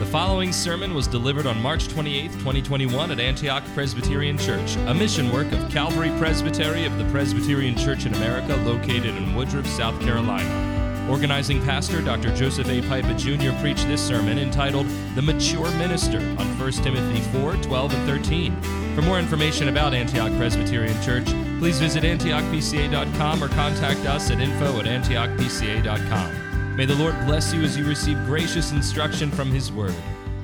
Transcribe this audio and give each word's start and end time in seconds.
The 0.00 0.06
following 0.06 0.50
sermon 0.50 0.94
was 0.94 1.06
delivered 1.06 1.44
on 1.44 1.60
March 1.60 1.86
28, 1.88 2.32
2021, 2.32 3.10
at 3.10 3.20
Antioch 3.20 3.62
Presbyterian 3.74 4.38
Church, 4.38 4.76
a 4.86 4.94
mission 4.94 5.30
work 5.30 5.52
of 5.52 5.70
Calvary 5.70 6.08
Presbytery 6.18 6.86
of 6.86 6.96
the 6.96 7.04
Presbyterian 7.10 7.76
Church 7.76 8.06
in 8.06 8.14
America, 8.14 8.56
located 8.64 9.14
in 9.14 9.34
Woodruff, 9.34 9.66
South 9.66 10.00
Carolina. 10.00 11.06
Organizing 11.10 11.62
pastor 11.66 12.00
Dr. 12.00 12.34
Joseph 12.34 12.68
A. 12.68 12.80
Pipa 12.80 13.14
Jr. 13.18 13.52
preached 13.60 13.86
this 13.88 14.00
sermon 14.00 14.38
entitled 14.38 14.86
The 15.16 15.22
Mature 15.22 15.70
Minister 15.72 16.20
on 16.38 16.58
1 16.58 16.72
Timothy 16.72 17.20
4 17.38 17.56
12 17.56 17.92
and 17.92 18.08
13. 18.08 18.94
For 18.94 19.02
more 19.02 19.18
information 19.18 19.68
about 19.68 19.92
Antioch 19.92 20.34
Presbyterian 20.38 21.00
Church, 21.02 21.26
please 21.58 21.78
visit 21.78 22.04
antiochpca.com 22.04 23.44
or 23.44 23.48
contact 23.48 24.00
us 24.06 24.30
at 24.30 24.40
info 24.40 24.80
at 24.80 24.86
antiochpca.com. 24.86 26.49
May 26.80 26.86
the 26.86 26.94
Lord 26.94 27.14
bless 27.26 27.52
you 27.52 27.60
as 27.60 27.76
you 27.76 27.84
receive 27.84 28.16
gracious 28.24 28.72
instruction 28.72 29.30
from 29.30 29.50
His 29.50 29.70
Word. 29.70 29.94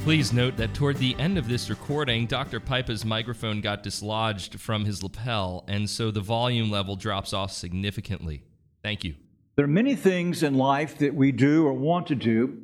Please 0.01 0.35
note 0.35 0.55
that 0.59 0.75
toward 0.75 0.99
the 0.99 1.17
end 1.19 1.39
of 1.39 1.49
this 1.49 1.71
recording, 1.71 2.27
Dr. 2.27 2.61
Pipa's 2.61 3.07
microphone 3.07 3.63
got 3.63 3.83
dislodged 3.83 4.61
from 4.61 4.85
his 4.85 5.03
lapel, 5.03 5.65
and 5.67 5.89
so 5.89 6.11
the 6.11 6.21
volume 6.21 6.71
level 6.71 6.95
drops 6.95 7.33
off 7.33 7.53
significantly. 7.53 8.43
Thank 8.83 9.03
you. 9.03 9.15
There 9.55 9.65
are 9.65 9.69
many 9.69 9.97
things 9.97 10.43
in 10.43 10.57
life 10.57 10.99
that 10.99 11.15
we 11.15 11.33
do 11.33 11.67
or 11.67 11.73
want 11.73 12.07
to 12.09 12.15
do 12.15 12.61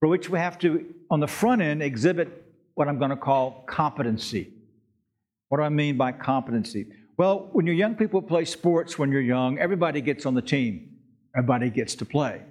for 0.00 0.08
which 0.08 0.28
we 0.28 0.40
have 0.40 0.58
to, 0.58 0.92
on 1.08 1.20
the 1.20 1.28
front 1.28 1.62
end, 1.62 1.84
exhibit 1.84 2.44
what 2.74 2.88
I'm 2.88 2.98
going 2.98 3.10
to 3.10 3.16
call 3.16 3.62
competency. 3.68 4.52
What 5.48 5.58
do 5.58 5.62
I 5.62 5.68
mean 5.68 5.96
by 5.96 6.10
competency? 6.10 6.88
Well, 7.16 7.50
when 7.52 7.66
your 7.66 7.76
young 7.76 7.94
people 7.94 8.20
play 8.20 8.44
sports 8.46 8.98
when 8.98 9.12
you're 9.12 9.20
young, 9.20 9.60
everybody 9.60 10.00
gets 10.00 10.26
on 10.26 10.34
the 10.34 10.42
team, 10.42 10.96
everybody 11.36 11.70
gets 11.70 11.94
to 11.94 12.04
play. 12.04 12.42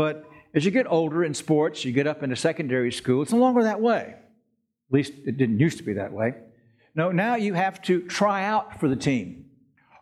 But 0.00 0.24
as 0.54 0.64
you 0.64 0.70
get 0.70 0.86
older 0.88 1.22
in 1.24 1.34
sports, 1.34 1.84
you 1.84 1.92
get 1.92 2.06
up 2.06 2.22
into 2.22 2.34
secondary 2.34 2.90
school, 2.90 3.20
it's 3.20 3.32
no 3.32 3.38
longer 3.38 3.64
that 3.64 3.82
way. 3.82 4.14
At 4.14 4.92
least 4.92 5.12
it 5.26 5.36
didn't 5.36 5.60
used 5.60 5.76
to 5.76 5.84
be 5.84 5.92
that 5.92 6.10
way. 6.10 6.36
No, 6.94 7.12
now 7.12 7.34
you 7.34 7.52
have 7.52 7.82
to 7.82 8.00
try 8.06 8.46
out 8.46 8.80
for 8.80 8.88
the 8.88 8.96
team, 8.96 9.50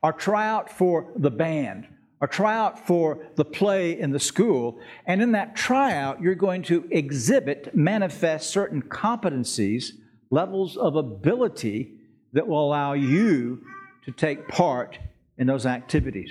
or 0.00 0.12
try 0.12 0.47
out 0.47 0.70
for 0.70 1.12
the 1.17 1.33
band, 1.33 1.89
or 2.20 2.28
try 2.28 2.56
out 2.56 2.87
for 2.87 3.27
the 3.34 3.45
play 3.45 3.98
in 3.98 4.12
the 4.12 4.20
school. 4.20 4.78
And 5.05 5.20
in 5.20 5.33
that 5.33 5.56
tryout, 5.56 6.22
you're 6.22 6.37
going 6.37 6.62
to 6.70 6.87
exhibit, 6.92 7.75
manifest 7.75 8.50
certain 8.50 8.83
competencies, 8.83 9.94
levels 10.31 10.77
of 10.77 10.94
ability 10.94 11.94
that 12.34 12.47
will 12.47 12.65
allow 12.65 12.92
you 12.92 13.65
to 14.05 14.12
take 14.12 14.47
part 14.47 14.97
in 15.39 15.48
those 15.48 15.67
activities. 15.67 16.31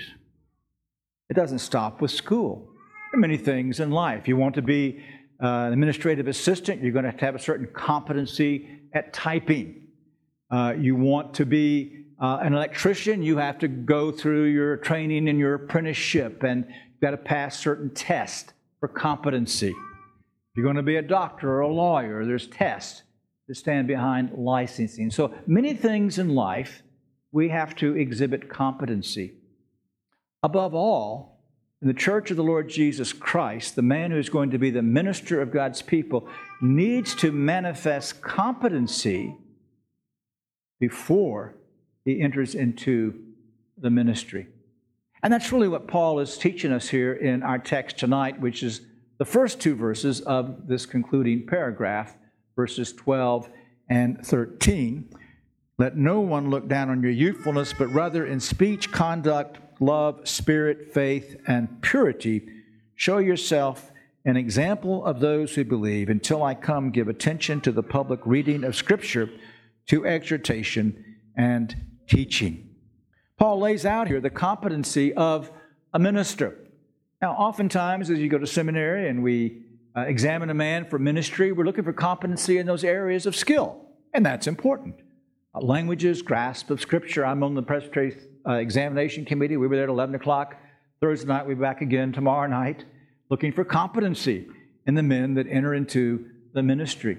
It 1.28 1.34
doesn't 1.34 1.58
stop 1.58 2.00
with 2.00 2.10
school. 2.10 2.67
Many 3.14 3.36
things 3.36 3.80
in 3.80 3.90
life. 3.90 4.28
You 4.28 4.36
want 4.36 4.54
to 4.56 4.62
be 4.62 5.02
uh, 5.42 5.46
an 5.46 5.72
administrative 5.72 6.28
assistant, 6.28 6.82
you're 6.82 6.92
going 6.92 7.04
to 7.04 7.10
have 7.10 7.18
to 7.20 7.24
have 7.24 7.34
a 7.34 7.38
certain 7.38 7.68
competency 7.72 8.80
at 8.92 9.12
typing. 9.12 9.86
Uh, 10.50 10.74
you 10.78 10.96
want 10.96 11.32
to 11.34 11.46
be 11.46 12.04
uh, 12.20 12.38
an 12.42 12.54
electrician, 12.54 13.22
you 13.22 13.36
have 13.38 13.58
to 13.58 13.68
go 13.68 14.10
through 14.10 14.44
your 14.44 14.76
training 14.76 15.28
and 15.28 15.38
your 15.38 15.54
apprenticeship, 15.54 16.42
and 16.42 16.66
you've 16.68 17.00
got 17.00 17.12
to 17.12 17.16
pass 17.16 17.58
certain 17.58 17.92
tests 17.94 18.52
for 18.80 18.88
competency. 18.88 19.68
If 19.68 20.56
you're 20.56 20.64
going 20.64 20.76
to 20.76 20.82
be 20.82 20.96
a 20.96 21.02
doctor 21.02 21.50
or 21.52 21.60
a 21.60 21.72
lawyer, 21.72 22.24
there's 22.26 22.48
tests 22.48 23.02
that 23.46 23.54
stand 23.54 23.86
behind 23.86 24.32
licensing. 24.36 25.10
So 25.10 25.32
many 25.46 25.72
things 25.74 26.18
in 26.18 26.34
life, 26.34 26.82
we 27.30 27.48
have 27.48 27.76
to 27.76 27.96
exhibit 27.96 28.48
competency. 28.48 29.34
Above 30.42 30.74
all, 30.74 31.37
in 31.80 31.86
the 31.86 31.94
church 31.94 32.30
of 32.30 32.36
the 32.36 32.42
Lord 32.42 32.68
Jesus 32.68 33.12
Christ, 33.12 33.76
the 33.76 33.82
man 33.82 34.10
who 34.10 34.18
is 34.18 34.28
going 34.28 34.50
to 34.50 34.58
be 34.58 34.70
the 34.70 34.82
minister 34.82 35.40
of 35.40 35.52
God's 35.52 35.80
people 35.80 36.28
needs 36.60 37.14
to 37.16 37.30
manifest 37.30 38.20
competency 38.20 39.36
before 40.80 41.54
he 42.04 42.20
enters 42.20 42.54
into 42.54 43.14
the 43.76 43.90
ministry. 43.90 44.48
And 45.22 45.32
that's 45.32 45.52
really 45.52 45.68
what 45.68 45.86
Paul 45.86 46.18
is 46.18 46.36
teaching 46.36 46.72
us 46.72 46.88
here 46.88 47.12
in 47.12 47.42
our 47.42 47.58
text 47.58 47.98
tonight, 47.98 48.40
which 48.40 48.62
is 48.62 48.80
the 49.18 49.24
first 49.24 49.60
two 49.60 49.74
verses 49.74 50.20
of 50.20 50.66
this 50.66 50.86
concluding 50.86 51.46
paragraph, 51.46 52.16
verses 52.56 52.92
12 52.92 53.48
and 53.88 54.24
13. 54.24 55.10
Let 55.76 55.96
no 55.96 56.20
one 56.20 56.50
look 56.50 56.68
down 56.68 56.90
on 56.90 57.02
your 57.02 57.12
youthfulness, 57.12 57.72
but 57.72 57.88
rather 57.88 58.26
in 58.26 58.40
speech, 58.40 58.90
conduct, 58.90 59.58
love, 59.80 60.28
spirit, 60.28 60.92
faith, 60.92 61.36
and 61.46 61.80
purity, 61.82 62.48
show 62.94 63.18
yourself 63.18 63.92
an 64.24 64.36
example 64.36 65.04
of 65.04 65.20
those 65.20 65.54
who 65.54 65.64
believe. 65.64 66.08
Until 66.08 66.42
I 66.42 66.54
come, 66.54 66.90
give 66.90 67.08
attention 67.08 67.60
to 67.62 67.72
the 67.72 67.82
public 67.82 68.20
reading 68.24 68.64
of 68.64 68.76
Scripture, 68.76 69.30
to 69.86 70.06
exhortation 70.06 71.16
and 71.36 71.74
teaching. 72.08 72.68
Paul 73.38 73.60
lays 73.60 73.86
out 73.86 74.08
here 74.08 74.20
the 74.20 74.30
competency 74.30 75.14
of 75.14 75.50
a 75.94 75.98
minister. 75.98 76.56
Now, 77.22 77.32
oftentimes, 77.32 78.10
as 78.10 78.18
you 78.18 78.28
go 78.28 78.38
to 78.38 78.46
seminary 78.46 79.08
and 79.08 79.22
we 79.22 79.62
uh, 79.96 80.02
examine 80.02 80.50
a 80.50 80.54
man 80.54 80.84
for 80.84 80.98
ministry, 80.98 81.52
we're 81.52 81.64
looking 81.64 81.84
for 81.84 81.92
competency 81.92 82.58
in 82.58 82.66
those 82.66 82.84
areas 82.84 83.26
of 83.26 83.34
skill, 83.34 83.80
and 84.12 84.26
that's 84.26 84.46
important. 84.46 84.96
Uh, 85.54 85.60
languages, 85.60 86.20
grasp 86.22 86.70
of 86.70 86.80
Scripture. 86.80 87.24
I'm 87.24 87.42
on 87.42 87.54
the 87.54 87.62
Presbytery 87.62 88.16
uh, 88.46 88.54
examination 88.54 89.24
committee. 89.24 89.56
We 89.56 89.66
were 89.66 89.76
there 89.76 89.84
at 89.84 89.90
11 89.90 90.14
o'clock. 90.14 90.56
Thursday 91.00 91.28
night, 91.28 91.46
we'll 91.46 91.56
be 91.56 91.60
back 91.62 91.80
again 91.80 92.12
tomorrow 92.12 92.48
night, 92.48 92.84
looking 93.30 93.52
for 93.52 93.64
competency 93.64 94.46
in 94.86 94.94
the 94.94 95.02
men 95.02 95.34
that 95.34 95.46
enter 95.48 95.74
into 95.74 96.26
the 96.54 96.62
ministry. 96.62 97.18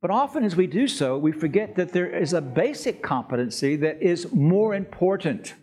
But 0.00 0.10
often, 0.10 0.44
as 0.44 0.54
we 0.54 0.66
do 0.66 0.86
so, 0.86 1.18
we 1.18 1.32
forget 1.32 1.74
that 1.76 1.92
there 1.92 2.08
is 2.08 2.32
a 2.32 2.40
basic 2.40 3.02
competency 3.02 3.76
that 3.76 4.02
is 4.02 4.32
more 4.32 4.74
important 4.74 5.54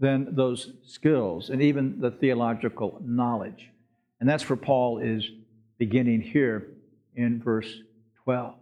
than 0.00 0.34
those 0.34 0.72
skills 0.84 1.50
and 1.50 1.60
even 1.62 2.00
the 2.00 2.10
theological 2.10 3.00
knowledge. 3.04 3.70
And 4.18 4.28
that's 4.28 4.48
where 4.48 4.56
Paul 4.56 4.98
is 4.98 5.30
beginning 5.78 6.22
here 6.22 6.68
in 7.14 7.40
verse 7.42 7.82
12. 8.24 8.54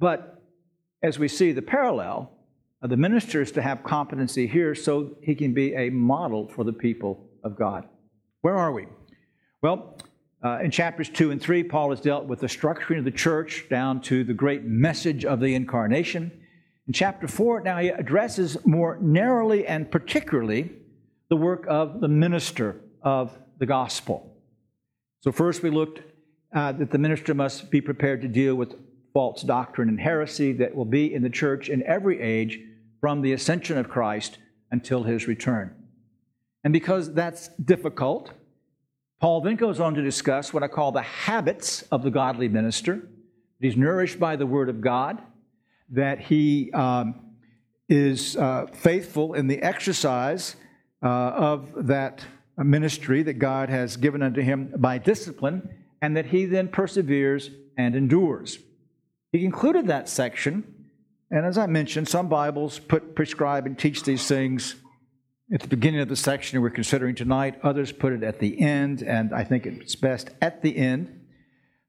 But 0.00 0.42
as 1.02 1.18
we 1.18 1.28
see 1.28 1.52
the 1.52 1.62
parallel, 1.62 2.32
the 2.86 2.96
minister 2.96 3.42
is 3.42 3.52
to 3.52 3.62
have 3.62 3.82
competency 3.82 4.46
here 4.46 4.74
so 4.74 5.16
he 5.22 5.34
can 5.34 5.54
be 5.54 5.74
a 5.74 5.90
model 5.90 6.48
for 6.48 6.64
the 6.64 6.72
people 6.72 7.28
of 7.42 7.56
God. 7.56 7.88
Where 8.42 8.56
are 8.56 8.72
we? 8.72 8.86
Well, 9.62 9.98
uh, 10.44 10.58
in 10.62 10.70
chapters 10.70 11.08
2 11.08 11.30
and 11.30 11.40
3, 11.40 11.64
Paul 11.64 11.90
has 11.90 12.00
dealt 12.00 12.26
with 12.26 12.40
the 12.40 12.46
structuring 12.46 12.98
of 12.98 13.04
the 13.04 13.10
church 13.10 13.66
down 13.68 14.00
to 14.02 14.22
the 14.22 14.34
great 14.34 14.64
message 14.64 15.24
of 15.24 15.40
the 15.40 15.54
incarnation. 15.54 16.30
In 16.86 16.92
chapter 16.92 17.26
4, 17.26 17.62
now 17.62 17.78
he 17.78 17.88
addresses 17.88 18.56
more 18.64 18.98
narrowly 19.00 19.66
and 19.66 19.90
particularly 19.90 20.70
the 21.30 21.36
work 21.36 21.64
of 21.68 22.00
the 22.00 22.08
minister 22.08 22.80
of 23.02 23.36
the 23.58 23.66
gospel. 23.66 24.36
So, 25.20 25.32
first 25.32 25.62
we 25.62 25.70
looked 25.70 26.02
uh, 26.54 26.72
that 26.72 26.90
the 26.90 26.98
minister 26.98 27.34
must 27.34 27.70
be 27.70 27.80
prepared 27.80 28.22
to 28.22 28.28
deal 28.28 28.54
with 28.54 28.74
false 29.12 29.42
doctrine 29.42 29.88
and 29.88 29.98
heresy 29.98 30.52
that 30.52 30.74
will 30.74 30.84
be 30.84 31.12
in 31.12 31.22
the 31.22 31.30
church 31.30 31.68
in 31.68 31.82
every 31.84 32.20
age 32.20 32.60
from 33.00 33.22
the 33.22 33.32
ascension 33.32 33.78
of 33.78 33.88
Christ 33.88 34.38
until 34.70 35.04
his 35.04 35.26
return. 35.26 35.74
And 36.64 36.72
because 36.72 37.12
that's 37.12 37.48
difficult, 37.48 38.32
Paul 39.20 39.40
then 39.40 39.56
goes 39.56 39.80
on 39.80 39.94
to 39.94 40.02
discuss 40.02 40.52
what 40.52 40.62
I 40.62 40.68
call 40.68 40.92
the 40.92 41.02
habits 41.02 41.82
of 41.92 42.02
the 42.02 42.10
godly 42.10 42.48
minister. 42.48 43.08
He's 43.60 43.76
nourished 43.76 44.18
by 44.18 44.36
the 44.36 44.46
Word 44.46 44.68
of 44.68 44.80
God, 44.80 45.22
that 45.90 46.20
he 46.20 46.70
um, 46.72 47.20
is 47.88 48.36
uh, 48.36 48.66
faithful 48.72 49.34
in 49.34 49.46
the 49.46 49.62
exercise 49.62 50.56
uh, 51.02 51.06
of 51.06 51.86
that 51.86 52.24
ministry 52.58 53.22
that 53.22 53.34
God 53.34 53.68
has 53.68 53.96
given 53.96 54.22
unto 54.22 54.42
him 54.42 54.72
by 54.76 54.98
discipline, 54.98 55.68
and 56.02 56.16
that 56.16 56.26
he 56.26 56.44
then 56.44 56.68
perseveres 56.68 57.50
and 57.78 57.94
endures. 57.94 58.58
He 59.32 59.40
concluded 59.40 59.86
that 59.86 60.08
section, 60.08 60.75
and 61.30 61.44
as 61.44 61.58
I 61.58 61.66
mentioned, 61.66 62.08
some 62.08 62.28
Bibles 62.28 62.78
put 62.78 63.14
prescribe 63.14 63.66
and 63.66 63.78
teach 63.78 64.02
these 64.02 64.26
things 64.26 64.76
at 65.52 65.60
the 65.60 65.68
beginning 65.68 66.00
of 66.00 66.08
the 66.08 66.16
section 66.16 66.60
we're 66.60 66.70
considering 66.70 67.14
tonight. 67.14 67.58
Others 67.62 67.92
put 67.92 68.12
it 68.12 68.22
at 68.22 68.38
the 68.38 68.60
end, 68.60 69.02
and 69.02 69.34
I 69.34 69.44
think 69.44 69.66
it's 69.66 69.96
best 69.96 70.30
at 70.40 70.62
the 70.62 70.76
end. 70.76 71.26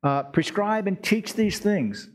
Uh, 0.03 0.23
prescribe 0.23 0.87
and 0.87 1.01
teach 1.01 1.33
these 1.33 1.59
things. 1.59 2.09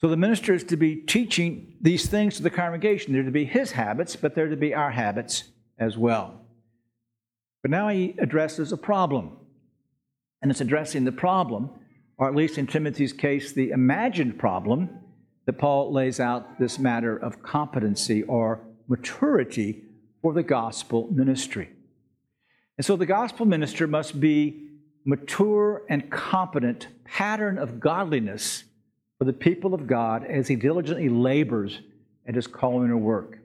So 0.00 0.08
the 0.08 0.16
minister 0.16 0.52
is 0.52 0.64
to 0.64 0.76
be 0.76 0.96
teaching 0.96 1.76
these 1.80 2.06
things 2.06 2.36
to 2.36 2.42
the 2.42 2.50
congregation. 2.50 3.12
They're 3.12 3.22
to 3.22 3.30
be 3.30 3.44
his 3.44 3.72
habits, 3.72 4.16
but 4.16 4.34
they're 4.34 4.48
to 4.48 4.56
be 4.56 4.74
our 4.74 4.90
habits 4.90 5.44
as 5.78 5.96
well. 5.96 6.40
But 7.62 7.70
now 7.70 7.88
he 7.88 8.16
addresses 8.18 8.72
a 8.72 8.76
problem. 8.76 9.36
And 10.42 10.50
it's 10.50 10.60
addressing 10.60 11.04
the 11.04 11.12
problem 11.12 11.70
or 12.22 12.28
at 12.28 12.36
least 12.36 12.56
in 12.56 12.68
Timothy's 12.68 13.12
case, 13.12 13.50
the 13.52 13.70
imagined 13.70 14.38
problem 14.38 14.90
that 15.46 15.54
Paul 15.54 15.92
lays 15.92 16.20
out 16.20 16.58
this 16.58 16.78
matter 16.78 17.16
of 17.16 17.42
competency 17.42 18.22
or 18.22 18.60
maturity 18.88 19.82
for 20.20 20.32
the 20.32 20.42
gospel 20.42 21.08
ministry. 21.10 21.70
And 22.78 22.84
so 22.84 22.96
the 22.96 23.06
gospel 23.06 23.46
minister 23.46 23.86
must 23.86 24.20
be 24.20 24.68
mature 25.04 25.82
and 25.88 26.10
competent 26.10 26.88
pattern 27.04 27.58
of 27.58 27.80
godliness 27.80 28.64
for 29.18 29.24
the 29.24 29.32
people 29.32 29.74
of 29.74 29.86
God 29.86 30.24
as 30.24 30.48
he 30.48 30.56
diligently 30.56 31.08
labors 31.08 31.80
at 32.26 32.34
his 32.34 32.46
calling 32.46 32.90
or 32.90 32.96
work. 32.96 33.38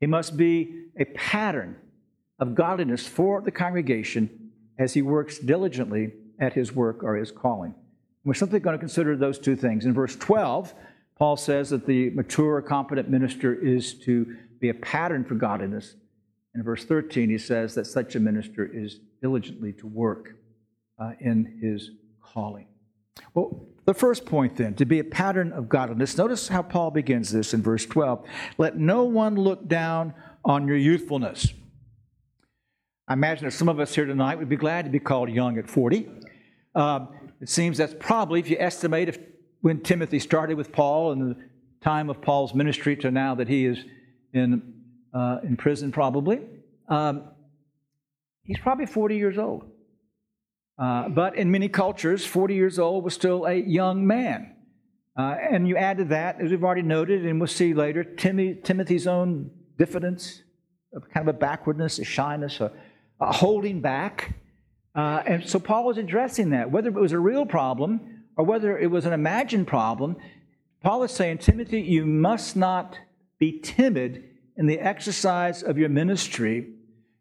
He 0.00 0.06
must 0.06 0.36
be 0.36 0.86
a 0.98 1.04
pattern 1.06 1.76
of 2.38 2.54
godliness 2.54 3.06
for 3.06 3.40
the 3.40 3.50
congregation 3.50 4.50
as 4.78 4.94
he 4.94 5.02
works 5.02 5.38
diligently 5.38 6.12
at 6.38 6.52
his 6.52 6.72
work 6.72 7.02
or 7.02 7.16
his 7.16 7.30
calling. 7.30 7.74
We're 8.24 8.34
simply 8.34 8.60
going 8.60 8.74
to 8.74 8.78
consider 8.78 9.16
those 9.16 9.38
two 9.38 9.56
things. 9.56 9.84
In 9.84 9.94
verse 9.94 10.16
12, 10.16 10.74
Paul 11.18 11.36
says 11.36 11.70
that 11.70 11.86
the 11.86 12.10
mature, 12.10 12.60
competent 12.62 13.08
minister 13.08 13.54
is 13.54 13.94
to 14.00 14.36
be 14.60 14.68
a 14.68 14.74
pattern 14.74 15.24
for 15.24 15.34
godliness. 15.34 15.96
In 16.54 16.62
verse 16.62 16.84
13, 16.84 17.30
he 17.30 17.38
says 17.38 17.74
that 17.74 17.86
such 17.86 18.14
a 18.14 18.20
minister 18.20 18.64
is 18.64 19.00
diligently 19.20 19.72
to 19.74 19.86
work 19.86 20.36
uh, 20.98 21.12
in 21.20 21.58
his 21.62 21.90
calling. 22.22 22.66
Well, 23.34 23.66
the 23.84 23.94
first 23.94 24.24
point 24.24 24.56
then, 24.56 24.74
to 24.74 24.84
be 24.84 24.98
a 24.98 25.04
pattern 25.04 25.52
of 25.52 25.68
godliness, 25.68 26.16
notice 26.16 26.48
how 26.48 26.62
Paul 26.62 26.90
begins 26.90 27.32
this 27.32 27.52
in 27.52 27.62
verse 27.62 27.84
12. 27.86 28.24
Let 28.58 28.78
no 28.78 29.04
one 29.04 29.34
look 29.34 29.66
down 29.66 30.14
on 30.44 30.66
your 30.66 30.76
youthfulness. 30.76 31.52
I 33.08 33.14
imagine 33.14 33.46
that 33.46 33.52
some 33.52 33.68
of 33.68 33.80
us 33.80 33.94
here 33.94 34.06
tonight 34.06 34.38
would 34.38 34.48
be 34.48 34.56
glad 34.56 34.84
to 34.84 34.90
be 34.90 35.00
called 35.00 35.30
young 35.30 35.58
at 35.58 35.68
40. 35.68 36.08
Um, 36.74 37.08
it 37.40 37.48
seems 37.48 37.78
that's 37.78 37.94
probably, 37.98 38.38
if 38.38 38.48
you 38.48 38.56
estimate 38.58 39.08
if 39.08 39.18
when 39.62 39.80
Timothy 39.80 40.18
started 40.18 40.56
with 40.56 40.72
Paul 40.72 41.12
and 41.12 41.34
the 41.34 41.36
time 41.82 42.10
of 42.10 42.20
Paul's 42.20 42.52
ministry 42.52 42.96
to 42.96 43.10
now 43.10 43.36
that 43.36 43.48
he 43.48 43.64
is 43.64 43.78
in, 44.34 44.74
uh, 45.14 45.38
in 45.42 45.56
prison, 45.56 45.90
probably, 45.92 46.40
um, 46.88 47.28
he's 48.42 48.58
probably 48.58 48.86
40 48.86 49.16
years 49.16 49.38
old. 49.38 49.70
Uh, 50.78 51.08
but 51.08 51.36
in 51.36 51.50
many 51.50 51.68
cultures, 51.68 52.26
40 52.26 52.54
years 52.54 52.78
old 52.78 53.04
was 53.04 53.14
still 53.14 53.46
a 53.46 53.54
young 53.54 54.06
man. 54.06 54.56
Uh, 55.16 55.36
and 55.50 55.68
you 55.68 55.76
add 55.76 55.98
to 55.98 56.04
that, 56.06 56.40
as 56.40 56.50
we've 56.50 56.64
already 56.64 56.82
noted, 56.82 57.24
and 57.24 57.38
we'll 57.38 57.46
see 57.46 57.72
later, 57.72 58.02
Timothy's 58.02 59.06
own 59.06 59.50
diffidence, 59.78 60.42
kind 61.14 61.28
of 61.28 61.34
a 61.34 61.38
backwardness, 61.38 61.98
a 61.98 62.04
shyness, 62.04 62.60
a, 62.60 62.72
a 63.20 63.30
holding 63.30 63.80
back. 63.80 64.34
Uh, 64.94 65.22
and 65.24 65.48
so 65.48 65.60
Paul 65.60 65.84
was 65.84 65.98
addressing 65.98 66.50
that. 66.50 66.70
Whether 66.70 66.88
it 66.88 66.94
was 66.94 67.12
a 67.12 67.18
real 67.18 67.46
problem 67.46 68.11
or 68.36 68.44
whether 68.44 68.78
it 68.78 68.90
was 68.90 69.06
an 69.06 69.12
imagined 69.12 69.66
problem, 69.66 70.16
Paul 70.82 71.02
is 71.04 71.12
saying, 71.12 71.38
Timothy, 71.38 71.80
you 71.80 72.06
must 72.06 72.56
not 72.56 72.98
be 73.38 73.60
timid 73.60 74.24
in 74.56 74.66
the 74.66 74.80
exercise 74.80 75.62
of 75.62 75.78
your 75.78 75.88
ministry. 75.88 76.74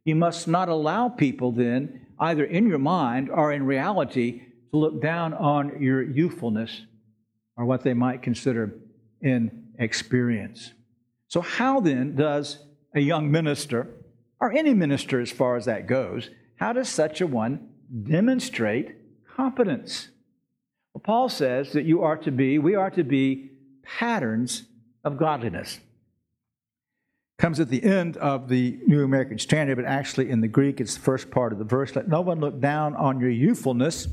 You 0.03 0.15
must 0.15 0.47
not 0.47 0.69
allow 0.69 1.09
people 1.09 1.51
then, 1.51 2.07
either 2.19 2.43
in 2.43 2.67
your 2.67 2.79
mind 2.79 3.29
or 3.29 3.51
in 3.51 3.65
reality, 3.65 4.41
to 4.71 4.77
look 4.77 5.01
down 5.01 5.33
on 5.33 5.81
your 5.81 6.01
youthfulness 6.01 6.85
or 7.55 7.65
what 7.65 7.83
they 7.83 7.93
might 7.93 8.21
consider 8.21 8.75
inexperience. 9.21 10.71
So, 11.27 11.41
how 11.41 11.79
then 11.79 12.15
does 12.15 12.59
a 12.93 12.99
young 12.99 13.31
minister, 13.31 13.87
or 14.39 14.51
any 14.51 14.73
minister 14.73 15.21
as 15.21 15.31
far 15.31 15.55
as 15.55 15.65
that 15.65 15.87
goes, 15.87 16.29
how 16.57 16.73
does 16.73 16.89
such 16.89 17.21
a 17.21 17.27
one 17.27 17.69
demonstrate 18.03 18.95
competence? 19.35 20.09
Well, 20.93 21.01
Paul 21.03 21.29
says 21.29 21.73
that 21.73 21.85
you 21.85 22.03
are 22.03 22.17
to 22.17 22.31
be, 22.31 22.59
we 22.59 22.75
are 22.75 22.91
to 22.91 23.03
be 23.03 23.51
patterns 23.83 24.63
of 25.03 25.17
godliness. 25.17 25.79
Comes 27.37 27.59
at 27.59 27.69
the 27.69 27.83
end 27.83 28.17
of 28.17 28.49
the 28.49 28.79
New 28.85 29.03
American 29.03 29.39
Standard, 29.39 29.77
but 29.77 29.85
actually 29.85 30.29
in 30.29 30.41
the 30.41 30.47
Greek, 30.47 30.79
it's 30.79 30.95
the 30.95 31.01
first 31.01 31.31
part 31.31 31.53
of 31.53 31.59
the 31.59 31.65
verse. 31.65 31.95
Let 31.95 32.07
no 32.07 32.21
one 32.21 32.39
look 32.39 32.59
down 32.59 32.95
on 32.95 33.19
your 33.19 33.31
youthfulness, 33.31 34.07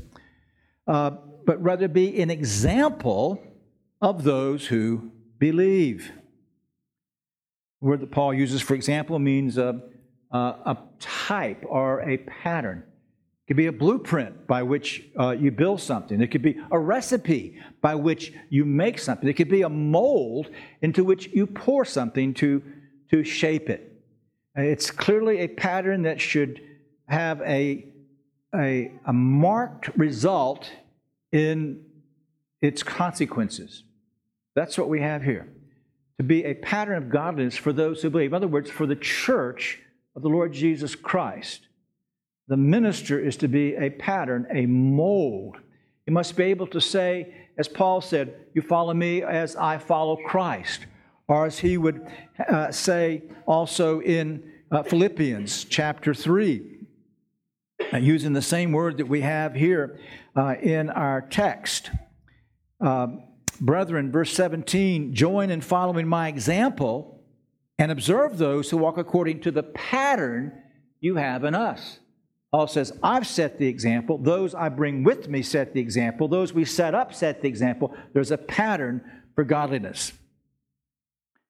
uh, 0.87 1.11
but 1.45 1.61
rather 1.61 1.87
be 1.87 2.21
an 2.21 2.31
example 2.31 3.43
of 4.01 4.23
those 4.23 4.67
who 4.67 5.11
believe. 5.37 6.11
The 7.81 7.87
word 7.87 7.99
that 7.99 8.11
Paul 8.11 8.33
uses, 8.33 8.61
for 8.61 8.73
example, 8.73 9.19
means 9.19 9.57
a, 9.57 9.81
a, 10.31 10.37
a 10.37 10.77
type 10.99 11.63
or 11.67 12.01
a 12.01 12.17
pattern. 12.17 12.83
It 13.49 13.53
could 13.53 13.57
be 13.57 13.65
a 13.65 13.71
blueprint 13.71 14.45
by 14.45 14.61
which 14.61 15.09
uh, 15.19 15.31
you 15.31 15.49
build 15.49 15.81
something. 15.81 16.21
It 16.21 16.27
could 16.27 16.43
be 16.43 16.61
a 16.69 16.77
recipe 16.77 17.59
by 17.81 17.95
which 17.95 18.31
you 18.51 18.63
make 18.63 18.99
something. 18.99 19.27
It 19.27 19.33
could 19.33 19.49
be 19.49 19.63
a 19.63 19.69
mold 19.69 20.51
into 20.83 21.03
which 21.03 21.29
you 21.33 21.47
pour 21.47 21.83
something 21.83 22.35
to, 22.35 22.61
to 23.09 23.23
shape 23.23 23.71
it. 23.71 24.03
It's 24.53 24.91
clearly 24.91 25.39
a 25.39 25.47
pattern 25.47 26.03
that 26.03 26.21
should 26.21 26.61
have 27.07 27.41
a, 27.41 27.87
a, 28.53 28.91
a 29.07 29.13
marked 29.13 29.97
result 29.97 30.69
in 31.31 31.85
its 32.61 32.83
consequences. 32.83 33.81
That's 34.53 34.77
what 34.77 34.89
we 34.89 35.01
have 35.01 35.23
here. 35.23 35.51
To 36.19 36.23
be 36.23 36.45
a 36.45 36.53
pattern 36.53 36.97
of 36.97 37.09
godliness 37.09 37.57
for 37.57 37.73
those 37.73 38.03
who 38.03 38.11
believe. 38.11 38.29
In 38.29 38.35
other 38.35 38.47
words, 38.47 38.69
for 38.69 38.85
the 38.85 38.95
church 38.95 39.79
of 40.15 40.21
the 40.21 40.29
Lord 40.29 40.53
Jesus 40.53 40.93
Christ. 40.93 41.65
The 42.49 42.57
minister 42.57 43.19
is 43.19 43.37
to 43.37 43.47
be 43.47 43.75
a 43.75 43.91
pattern, 43.91 44.47
a 44.51 44.65
mold. 44.65 45.57
He 46.05 46.11
must 46.11 46.35
be 46.35 46.45
able 46.45 46.65
to 46.67 46.81
say, 46.81 47.31
as 47.59 47.67
Paul 47.67 48.01
said, 48.01 48.33
You 48.55 48.63
follow 48.63 48.95
me 48.95 49.21
as 49.21 49.55
I 49.55 49.77
follow 49.77 50.17
Christ. 50.17 50.87
Or 51.27 51.45
as 51.45 51.59
he 51.59 51.77
would 51.77 52.07
uh, 52.49 52.71
say 52.71 53.21
also 53.45 54.01
in 54.01 54.51
uh, 54.71 54.81
Philippians 54.81 55.65
chapter 55.65 56.15
3, 56.15 56.79
uh, 57.93 57.97
using 57.97 58.33
the 58.33 58.41
same 58.41 58.71
word 58.71 58.97
that 58.97 59.07
we 59.07 59.21
have 59.21 59.53
here 59.53 59.99
uh, 60.35 60.55
in 60.59 60.89
our 60.89 61.21
text. 61.21 61.91
Um, 62.81 63.25
brethren, 63.61 64.11
verse 64.11 64.33
17, 64.33 65.13
join 65.13 65.51
in 65.51 65.61
following 65.61 66.07
my 66.07 66.27
example 66.27 67.21
and 67.77 67.91
observe 67.91 68.39
those 68.39 68.71
who 68.71 68.77
walk 68.77 68.97
according 68.97 69.41
to 69.41 69.51
the 69.51 69.63
pattern 69.63 70.63
you 70.99 71.17
have 71.17 71.43
in 71.43 71.53
us. 71.53 71.99
Paul 72.51 72.67
says, 72.67 72.91
I've 73.03 73.27
set 73.27 73.59
the 73.59 73.67
example. 73.67 74.17
Those 74.17 74.55
I 74.55 74.69
bring 74.69 75.03
with 75.03 75.27
me 75.27 75.43
set 75.43 75.73
the 75.73 75.79
example. 75.79 76.27
Those 76.27 76.51
we 76.51 76.65
set 76.65 76.95
up 76.95 77.13
set 77.13 77.41
the 77.41 77.47
example. 77.47 77.95
There's 78.13 78.31
a 78.31 78.37
pattern 78.37 79.01
for 79.35 79.43
godliness. 79.43 80.13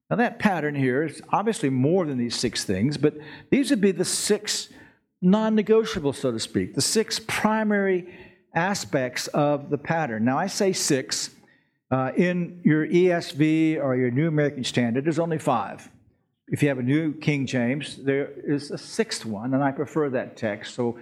Now, 0.09 0.17
that 0.17 0.39
pattern 0.39 0.75
here 0.75 1.03
is 1.03 1.21
obviously 1.29 1.69
more 1.69 2.05
than 2.05 2.17
these 2.17 2.35
six 2.35 2.63
things, 2.63 2.97
but 2.97 3.15
these 3.51 3.69
would 3.69 3.79
be 3.79 3.91
the 3.91 4.05
six 4.05 4.69
non 5.21 5.55
negotiables, 5.55 6.15
so 6.15 6.31
to 6.31 6.39
speak, 6.39 6.73
the 6.73 6.81
six 6.81 7.19
primary 7.19 8.13
aspects 8.55 9.27
of 9.27 9.69
the 9.69 9.77
pattern. 9.77 10.25
Now, 10.25 10.37
I 10.37 10.47
say 10.47 10.73
six. 10.73 11.31
Uh, 11.91 12.11
in 12.15 12.61
your 12.63 12.87
ESV 12.87 13.81
or 13.83 13.95
your 13.95 14.11
New 14.11 14.27
American 14.27 14.63
Standard, 14.63 15.05
there's 15.05 15.17
only 15.17 15.39
five. 15.39 15.89
If 16.51 16.63
you 16.63 16.69
have 16.69 16.79
a 16.79 16.83
new 16.83 17.13
King 17.13 17.45
James, 17.45 17.97
there 17.97 18.31
is 18.43 18.71
a 18.71 18.77
sixth 18.77 19.23
one, 19.23 19.53
and 19.53 19.63
I 19.63 19.71
prefer 19.71 20.09
that 20.09 20.35
text, 20.35 20.73
so 20.73 20.99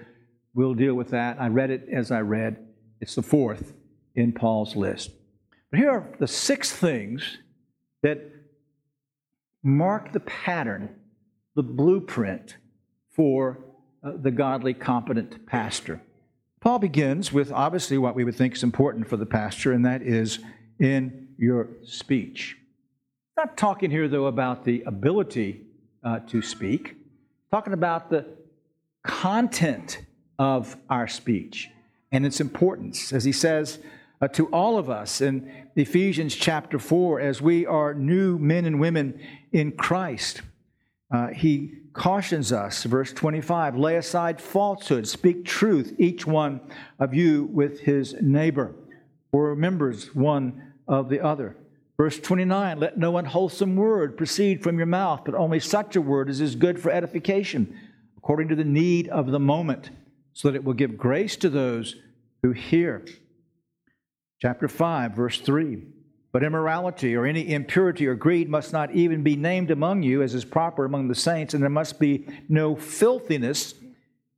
we'll 0.53 0.73
deal 0.73 0.93
with 0.93 1.09
that. 1.11 1.39
I 1.39 1.47
read 1.47 1.69
it 1.69 1.87
as 1.91 2.11
I 2.11 2.19
read. 2.19 2.67
It's 2.99 3.15
the 3.15 3.21
fourth 3.21 3.73
in 4.15 4.33
Paul's 4.33 4.75
list. 4.75 5.11
But 5.71 5.79
here 5.79 5.89
are 5.89 6.09
the 6.19 6.27
six 6.27 6.73
things 6.73 7.37
that 8.03 8.19
mark 9.63 10.11
the 10.11 10.19
pattern, 10.21 10.89
the 11.55 11.63
blueprint 11.63 12.57
for 13.11 13.63
uh, 14.03 14.13
the 14.17 14.31
godly, 14.31 14.73
competent 14.73 15.45
pastor. 15.45 16.01
Paul 16.59 16.79
begins 16.79 17.31
with 17.31 17.53
obviously 17.53 17.97
what 17.97 18.15
we 18.15 18.25
would 18.25 18.35
think 18.35 18.55
is 18.55 18.63
important 18.63 19.07
for 19.07 19.15
the 19.15 19.25
pastor, 19.25 19.71
and 19.71 19.85
that 19.85 20.01
is 20.01 20.39
in 20.79 21.29
your 21.37 21.69
speech. 21.83 22.57
Not 23.37 23.55
talking 23.55 23.91
here, 23.91 24.07
though, 24.07 24.25
about 24.25 24.65
the 24.65 24.81
ability 24.87 25.61
uh, 26.03 26.21
to 26.21 26.41
speak, 26.41 26.95
talking 27.51 27.73
about 27.73 28.09
the 28.09 28.25
content 29.03 30.01
of 30.39 30.75
our 30.89 31.07
speech 31.07 31.69
and 32.11 32.25
its 32.25 32.41
importance. 32.41 33.13
As 33.13 33.23
he 33.23 33.31
says 33.31 33.77
uh, 34.21 34.27
to 34.29 34.47
all 34.47 34.79
of 34.79 34.89
us 34.89 35.21
in 35.21 35.67
Ephesians 35.75 36.35
chapter 36.35 36.79
4, 36.79 37.19
as 37.19 37.39
we 37.39 37.67
are 37.67 37.93
new 37.93 38.39
men 38.39 38.65
and 38.65 38.79
women 38.79 39.21
in 39.51 39.71
Christ, 39.73 40.41
uh, 41.11 41.27
he 41.27 41.73
cautions 41.93 42.51
us, 42.51 42.85
verse 42.85 43.13
25 43.13 43.77
lay 43.77 43.97
aside 43.97 44.41
falsehood, 44.41 45.07
speak 45.07 45.45
truth, 45.45 45.93
each 45.99 46.25
one 46.25 46.59
of 46.97 47.13
you 47.13 47.43
with 47.43 47.81
his 47.81 48.15
neighbor, 48.19 48.73
or 49.31 49.55
members 49.55 50.15
one 50.15 50.73
of 50.87 51.07
the 51.07 51.23
other. 51.23 51.55
Verse 51.97 52.19
29 52.19 52.79
Let 52.79 52.97
no 52.97 53.17
unwholesome 53.17 53.75
word 53.75 54.17
proceed 54.17 54.63
from 54.63 54.77
your 54.77 54.85
mouth, 54.85 55.21
but 55.25 55.35
only 55.35 55.59
such 55.59 55.95
a 55.95 56.01
word 56.01 56.29
as 56.29 56.39
is 56.39 56.55
good 56.55 56.79
for 56.79 56.91
edification, 56.91 57.75
according 58.17 58.47
to 58.49 58.55
the 58.55 58.63
need 58.63 59.07
of 59.09 59.31
the 59.31 59.39
moment, 59.39 59.89
so 60.33 60.47
that 60.47 60.55
it 60.55 60.63
will 60.63 60.73
give 60.73 60.97
grace 60.97 61.35
to 61.37 61.49
those 61.49 61.95
who 62.43 62.51
hear. 62.51 63.03
Chapter 64.39 64.67
5, 64.67 65.13
verse 65.13 65.39
3 65.41 65.81
But 66.31 66.43
immorality 66.43 67.15
or 67.15 67.25
any 67.25 67.51
impurity 67.51 68.05
or 68.05 68.13
greed 68.13 68.47
must 68.47 68.71
not 68.71 68.91
even 68.91 69.23
be 69.23 69.35
named 69.35 69.71
among 69.71 70.03
you, 70.03 70.21
as 70.21 70.35
is 70.35 70.45
proper 70.45 70.85
among 70.85 71.07
the 71.07 71.15
saints, 71.15 71.55
and 71.55 71.63
there 71.63 71.69
must 71.69 71.99
be 71.99 72.27
no 72.47 72.75
filthiness 72.75 73.73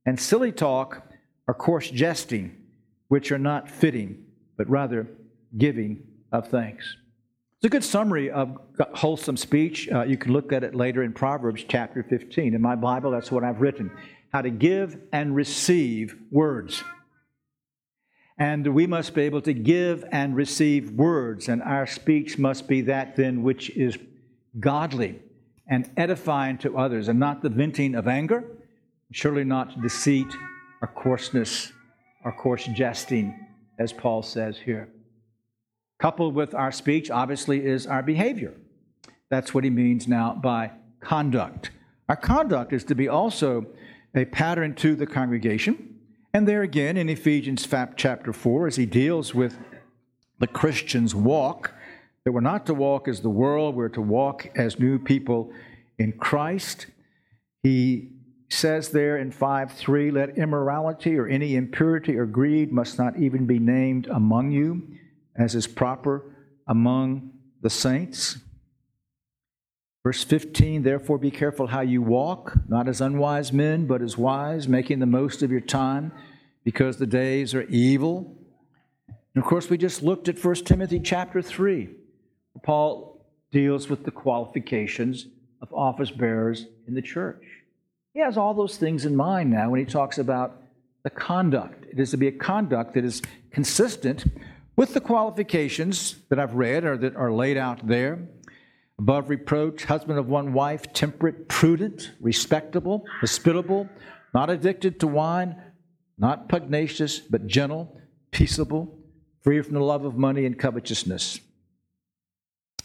and 0.06 0.18
silly 0.18 0.50
talk 0.50 1.06
or 1.46 1.52
coarse 1.52 1.90
jesting, 1.90 2.56
which 3.08 3.30
are 3.30 3.38
not 3.38 3.68
fitting, 3.68 4.24
but 4.56 4.70
rather 4.70 5.06
giving 5.58 6.02
of 6.32 6.48
thanks. 6.48 6.96
It's 7.60 7.66
a 7.66 7.68
good 7.68 7.84
summary 7.84 8.30
of 8.30 8.56
wholesome 8.94 9.36
speech. 9.36 9.86
Uh, 9.92 10.04
you 10.04 10.16
can 10.16 10.32
look 10.32 10.50
at 10.50 10.64
it 10.64 10.74
later 10.74 11.02
in 11.02 11.12
Proverbs 11.12 11.62
chapter 11.68 12.02
15. 12.02 12.54
In 12.54 12.62
my 12.62 12.74
Bible, 12.74 13.10
that's 13.10 13.30
what 13.30 13.44
I've 13.44 13.60
written 13.60 13.90
how 14.32 14.40
to 14.40 14.48
give 14.48 14.96
and 15.12 15.36
receive 15.36 16.16
words. 16.30 16.82
And 18.38 18.66
we 18.66 18.86
must 18.86 19.14
be 19.14 19.24
able 19.24 19.42
to 19.42 19.52
give 19.52 20.06
and 20.10 20.34
receive 20.34 20.92
words, 20.92 21.50
and 21.50 21.62
our 21.62 21.86
speech 21.86 22.38
must 22.38 22.66
be 22.66 22.80
that 22.82 23.16
then 23.16 23.42
which 23.42 23.68
is 23.76 23.98
godly 24.58 25.20
and 25.68 25.90
edifying 25.98 26.56
to 26.58 26.78
others, 26.78 27.08
and 27.08 27.20
not 27.20 27.42
the 27.42 27.50
venting 27.50 27.94
of 27.94 28.08
anger, 28.08 28.42
surely 29.12 29.44
not 29.44 29.82
deceit 29.82 30.32
or 30.80 30.88
coarseness 30.88 31.72
or 32.24 32.32
coarse 32.32 32.64
jesting, 32.68 33.38
as 33.78 33.92
Paul 33.92 34.22
says 34.22 34.56
here. 34.56 34.88
Coupled 36.00 36.34
with 36.34 36.54
our 36.54 36.72
speech, 36.72 37.10
obviously, 37.10 37.66
is 37.66 37.86
our 37.86 38.02
behavior. 38.02 38.54
That's 39.28 39.52
what 39.52 39.64
he 39.64 39.70
means 39.70 40.08
now 40.08 40.32
by 40.32 40.70
conduct. 41.00 41.70
Our 42.08 42.16
conduct 42.16 42.72
is 42.72 42.84
to 42.84 42.94
be 42.94 43.06
also 43.06 43.66
a 44.14 44.24
pattern 44.24 44.74
to 44.76 44.96
the 44.96 45.06
congregation. 45.06 46.00
And 46.32 46.48
there 46.48 46.62
again 46.62 46.96
in 46.96 47.10
Ephesians 47.10 47.68
chapter 47.96 48.32
4, 48.32 48.66
as 48.66 48.76
he 48.76 48.86
deals 48.86 49.34
with 49.34 49.58
the 50.38 50.46
Christian's 50.46 51.14
walk, 51.14 51.74
that 52.24 52.32
we're 52.32 52.40
not 52.40 52.64
to 52.66 52.74
walk 52.74 53.06
as 53.06 53.20
the 53.20 53.28
world, 53.28 53.76
we're 53.76 53.90
to 53.90 54.00
walk 54.00 54.48
as 54.56 54.80
new 54.80 54.98
people 54.98 55.52
in 55.98 56.12
Christ. 56.12 56.86
He 57.62 58.08
says 58.48 58.88
there 58.88 59.18
in 59.18 59.32
5 59.32 59.72
3, 59.72 60.10
let 60.10 60.38
immorality 60.38 61.18
or 61.18 61.26
any 61.26 61.56
impurity 61.56 62.16
or 62.16 62.24
greed 62.24 62.72
must 62.72 62.98
not 62.98 63.18
even 63.18 63.44
be 63.44 63.58
named 63.58 64.06
among 64.06 64.50
you 64.50 64.96
as 65.36 65.54
is 65.54 65.66
proper 65.66 66.36
among 66.66 67.30
the 67.62 67.70
saints. 67.70 68.38
Verse 70.02 70.24
15, 70.24 70.82
therefore 70.82 71.18
be 71.18 71.30
careful 71.30 71.66
how 71.66 71.82
you 71.82 72.00
walk, 72.00 72.54
not 72.68 72.88
as 72.88 73.00
unwise 73.00 73.52
men, 73.52 73.86
but 73.86 74.00
as 74.00 74.16
wise, 74.16 74.66
making 74.66 74.98
the 74.98 75.06
most 75.06 75.42
of 75.42 75.50
your 75.50 75.60
time, 75.60 76.10
because 76.64 76.96
the 76.96 77.06
days 77.06 77.54
are 77.54 77.62
evil. 77.64 78.36
And 79.34 79.44
of 79.44 79.48
course, 79.48 79.68
we 79.68 79.76
just 79.76 80.02
looked 80.02 80.28
at 80.28 80.42
1 80.42 80.54
Timothy 80.56 81.00
chapter 81.00 81.42
3. 81.42 81.90
Paul 82.62 83.26
deals 83.52 83.88
with 83.88 84.04
the 84.04 84.10
qualifications 84.10 85.26
of 85.60 85.72
office 85.72 86.10
bearers 86.10 86.66
in 86.86 86.94
the 86.94 87.02
church. 87.02 87.44
He 88.14 88.20
has 88.20 88.36
all 88.36 88.54
those 88.54 88.76
things 88.76 89.04
in 89.04 89.14
mind 89.14 89.50
now 89.50 89.70
when 89.70 89.80
he 89.80 89.86
talks 89.86 90.18
about 90.18 90.62
the 91.02 91.10
conduct. 91.10 91.84
It 91.92 92.00
is 92.00 92.10
to 92.10 92.16
be 92.16 92.28
a 92.28 92.32
conduct 92.32 92.94
that 92.94 93.04
is 93.04 93.22
consistent 93.50 94.24
with 94.80 94.94
the 94.94 95.00
qualifications 95.00 96.16
that 96.30 96.38
I've 96.38 96.54
read 96.54 96.86
or 96.86 96.96
that 96.96 97.14
are 97.14 97.30
laid 97.30 97.58
out 97.58 97.86
there 97.86 98.18
above 98.98 99.28
reproach, 99.28 99.84
husband 99.84 100.18
of 100.18 100.26
one 100.26 100.54
wife, 100.54 100.90
temperate, 100.94 101.50
prudent, 101.50 102.12
respectable, 102.18 103.04
hospitable, 103.20 103.86
not 104.32 104.48
addicted 104.48 104.98
to 105.00 105.06
wine, 105.06 105.54
not 106.16 106.48
pugnacious, 106.48 107.18
but 107.18 107.46
gentle, 107.46 107.94
peaceable, 108.30 108.98
free 109.42 109.60
from 109.60 109.74
the 109.74 109.80
love 109.80 110.06
of 110.06 110.16
money 110.16 110.46
and 110.46 110.58
covetousness. 110.58 111.40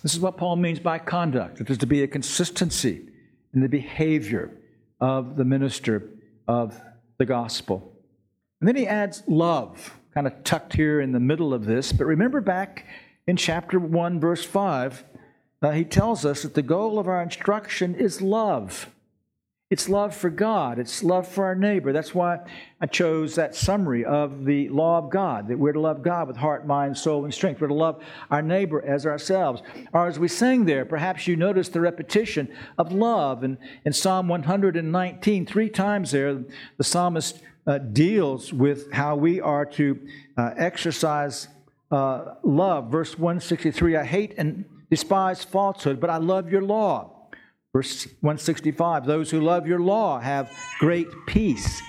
This 0.04 0.14
is 0.14 0.20
what 0.20 0.36
Paul 0.36 0.58
means 0.58 0.80
by 0.80 1.00
conduct. 1.00 1.62
It 1.62 1.70
is 1.70 1.78
to 1.78 1.88
be 1.88 2.04
a 2.04 2.08
consistency 2.10 3.08
in 3.54 3.62
the 3.62 3.70
behavior 3.70 4.52
of 5.00 5.38
the 5.38 5.46
minister 5.46 6.10
of 6.46 6.78
the 7.20 7.26
gospel. 7.26 7.94
And 8.60 8.68
then 8.68 8.76
he 8.76 8.86
adds 8.86 9.24
love 9.30 9.98
kind 10.16 10.28
of 10.28 10.44
tucked 10.46 10.74
here 10.74 11.02
in 11.02 11.12
the 11.12 11.20
middle 11.20 11.54
of 11.54 11.66
this. 11.66 11.92
But 11.92 12.06
remember 12.06 12.40
back 12.40 12.86
in 13.28 13.36
chapter 13.36 13.78
1, 13.78 14.22
verse 14.22 14.46
5, 14.46 15.04
uh, 15.62 15.72
he 15.72 15.84
tells 15.84 16.26
us 16.26 16.44
that 16.44 16.54
the 16.54 16.62
goal 16.62 16.98
of 16.98 17.08
our 17.10 17.22
instruction 17.22 17.96
is 17.96 18.22
love. 18.22 18.90
It's 19.70 19.90
love 19.90 20.16
for 20.16 20.30
God. 20.30 20.80
It's 20.80 21.04
love 21.04 21.28
for 21.28 21.44
our 21.44 21.56
neighbor. 21.56 21.92
That's 21.92 22.16
why 22.16 22.40
I 22.80 22.86
chose 22.86 23.36
that 23.36 23.56
summary 23.56 24.06
of 24.06 24.46
the 24.46 24.70
law 24.70 25.00
of 25.00 25.10
God 25.10 25.50
that 25.50 25.60
we're 25.60 25.74
to 25.74 25.80
love 25.82 26.02
God 26.02 26.30
with 26.30 26.38
heart, 26.38 26.66
mind, 26.66 26.98
soul, 26.98 27.26
and 27.26 27.34
strength. 27.34 27.60
We're 27.60 27.68
to 27.68 27.74
love 27.74 28.02
our 28.32 28.44
neighbor 28.44 28.86
as 28.86 29.06
ourselves. 29.06 29.64
Or 29.92 30.08
as 30.08 30.18
we 30.18 30.30
sang 30.30 30.64
there, 30.64 30.86
perhaps 30.86 31.28
you 31.28 31.36
noticed 31.36 31.74
the 31.74 31.82
repetition 31.82 32.48
of 32.78 32.94
love. 32.94 33.44
And 33.44 33.58
in 33.84 33.92
Psalm 33.92 34.30
119, 34.30 35.46
three 35.46 35.70
times 35.70 36.12
there, 36.12 36.42
the 36.78 36.84
psalmist 36.84 37.42
uh, 37.68 37.80
deals 37.80 38.54
with 38.54 38.92
how 38.92 39.16
we 39.16 39.42
are 39.42 39.66
to 39.66 40.00
uh, 40.38 40.52
exercise 40.58 41.48
uh, 41.92 42.36
love. 42.44 42.92
Verse 42.92 43.18
163 43.18 43.98
I 43.98 44.04
hate 44.04 44.36
and 44.38 44.66
despise 44.90 45.44
falsehood, 45.44 46.00
but 46.00 46.10
I 46.10 46.18
love 46.18 46.52
your 46.52 46.62
law. 46.62 47.30
Verse 47.74 48.06
165 48.22 49.06
Those 49.06 49.32
who 49.32 49.42
love 49.42 49.68
your 49.68 49.80
law 49.80 50.20
have 50.20 50.52
great 50.80 51.08
peace. 51.28 51.82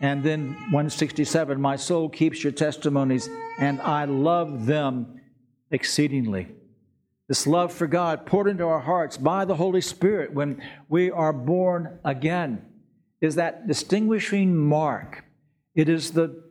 And 0.00 0.22
then 0.22 0.48
167 0.70 1.60
My 1.60 1.76
soul 1.76 2.08
keeps 2.08 2.42
your 2.42 2.52
testimonies, 2.52 3.28
and 3.58 3.80
I 3.80 4.04
love 4.04 4.66
them 4.66 5.20
exceedingly. 5.70 6.48
This 7.28 7.46
love 7.46 7.72
for 7.72 7.86
God 7.86 8.26
poured 8.26 8.48
into 8.48 8.66
our 8.66 8.80
hearts 8.80 9.16
by 9.16 9.46
the 9.46 9.54
Holy 9.54 9.80
Spirit 9.80 10.34
when 10.34 10.62
we 10.90 11.10
are 11.10 11.32
born 11.32 11.98
again 12.04 12.66
is 13.24 13.36
that 13.36 13.66
distinguishing 13.66 14.54
mark. 14.54 15.24
It 15.74 15.88
is 15.88 16.12
the 16.12 16.44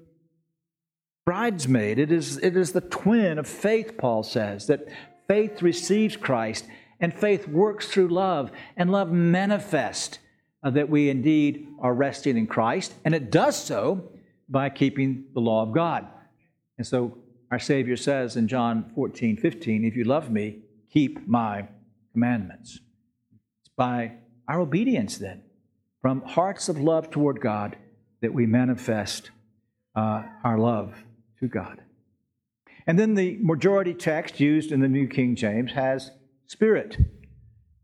bridesmaid, 1.25 1.99
it 1.99 2.11
is, 2.11 2.37
it 2.37 2.57
is 2.57 2.73
the 2.73 2.81
twin 2.81 3.37
of 3.37 3.47
faith, 3.47 3.97
Paul 3.97 4.23
says, 4.23 4.67
that 4.67 4.87
faith 5.27 5.61
receives 5.61 6.17
Christ 6.17 6.65
and 6.99 7.13
faith 7.13 7.47
works 7.47 7.87
through 7.87 8.07
love, 8.09 8.51
and 8.77 8.91
love 8.91 9.11
manifests 9.11 10.19
uh, 10.63 10.69
that 10.69 10.89
we 10.89 11.09
indeed 11.09 11.67
are 11.79 11.93
resting 11.93 12.37
in 12.37 12.47
Christ, 12.47 12.93
and 13.03 13.13
it 13.13 13.29
does 13.29 13.61
so 13.61 14.11
by 14.47 14.69
keeping 14.69 15.25
the 15.33 15.41
law 15.41 15.63
of 15.63 15.73
God. 15.73 16.07
And 16.77 16.87
so 16.87 17.17
our 17.51 17.59
Savior 17.59 17.97
says 17.97 18.35
in 18.35 18.47
John 18.47 18.91
14, 18.95 19.37
15, 19.37 19.83
If 19.83 19.95
you 19.95 20.05
love 20.05 20.31
me, 20.31 20.59
keep 20.91 21.27
my 21.27 21.67
commandments. 22.13 22.79
It's 23.61 23.73
by 23.75 24.13
our 24.47 24.61
obedience 24.61 25.17
then 25.17 25.43
from 26.03 26.21
hearts 26.23 26.67
of 26.67 26.77
love 26.77 27.09
toward 27.09 27.39
God 27.39 27.77
that 28.21 28.33
we 28.33 28.45
manifest 28.45 29.31
uh, 29.95 30.23
our 30.43 30.57
love 30.57 30.93
to 31.39 31.47
God. 31.47 31.81
And 32.85 32.99
then 32.99 33.13
the 33.13 33.37
majority 33.39 33.93
text 33.93 34.37
used 34.37 34.73
in 34.73 34.81
the 34.81 34.89
New 34.89 35.07
King 35.07 35.37
James 35.37 35.71
has 35.71 36.11
Spirit. 36.45 36.97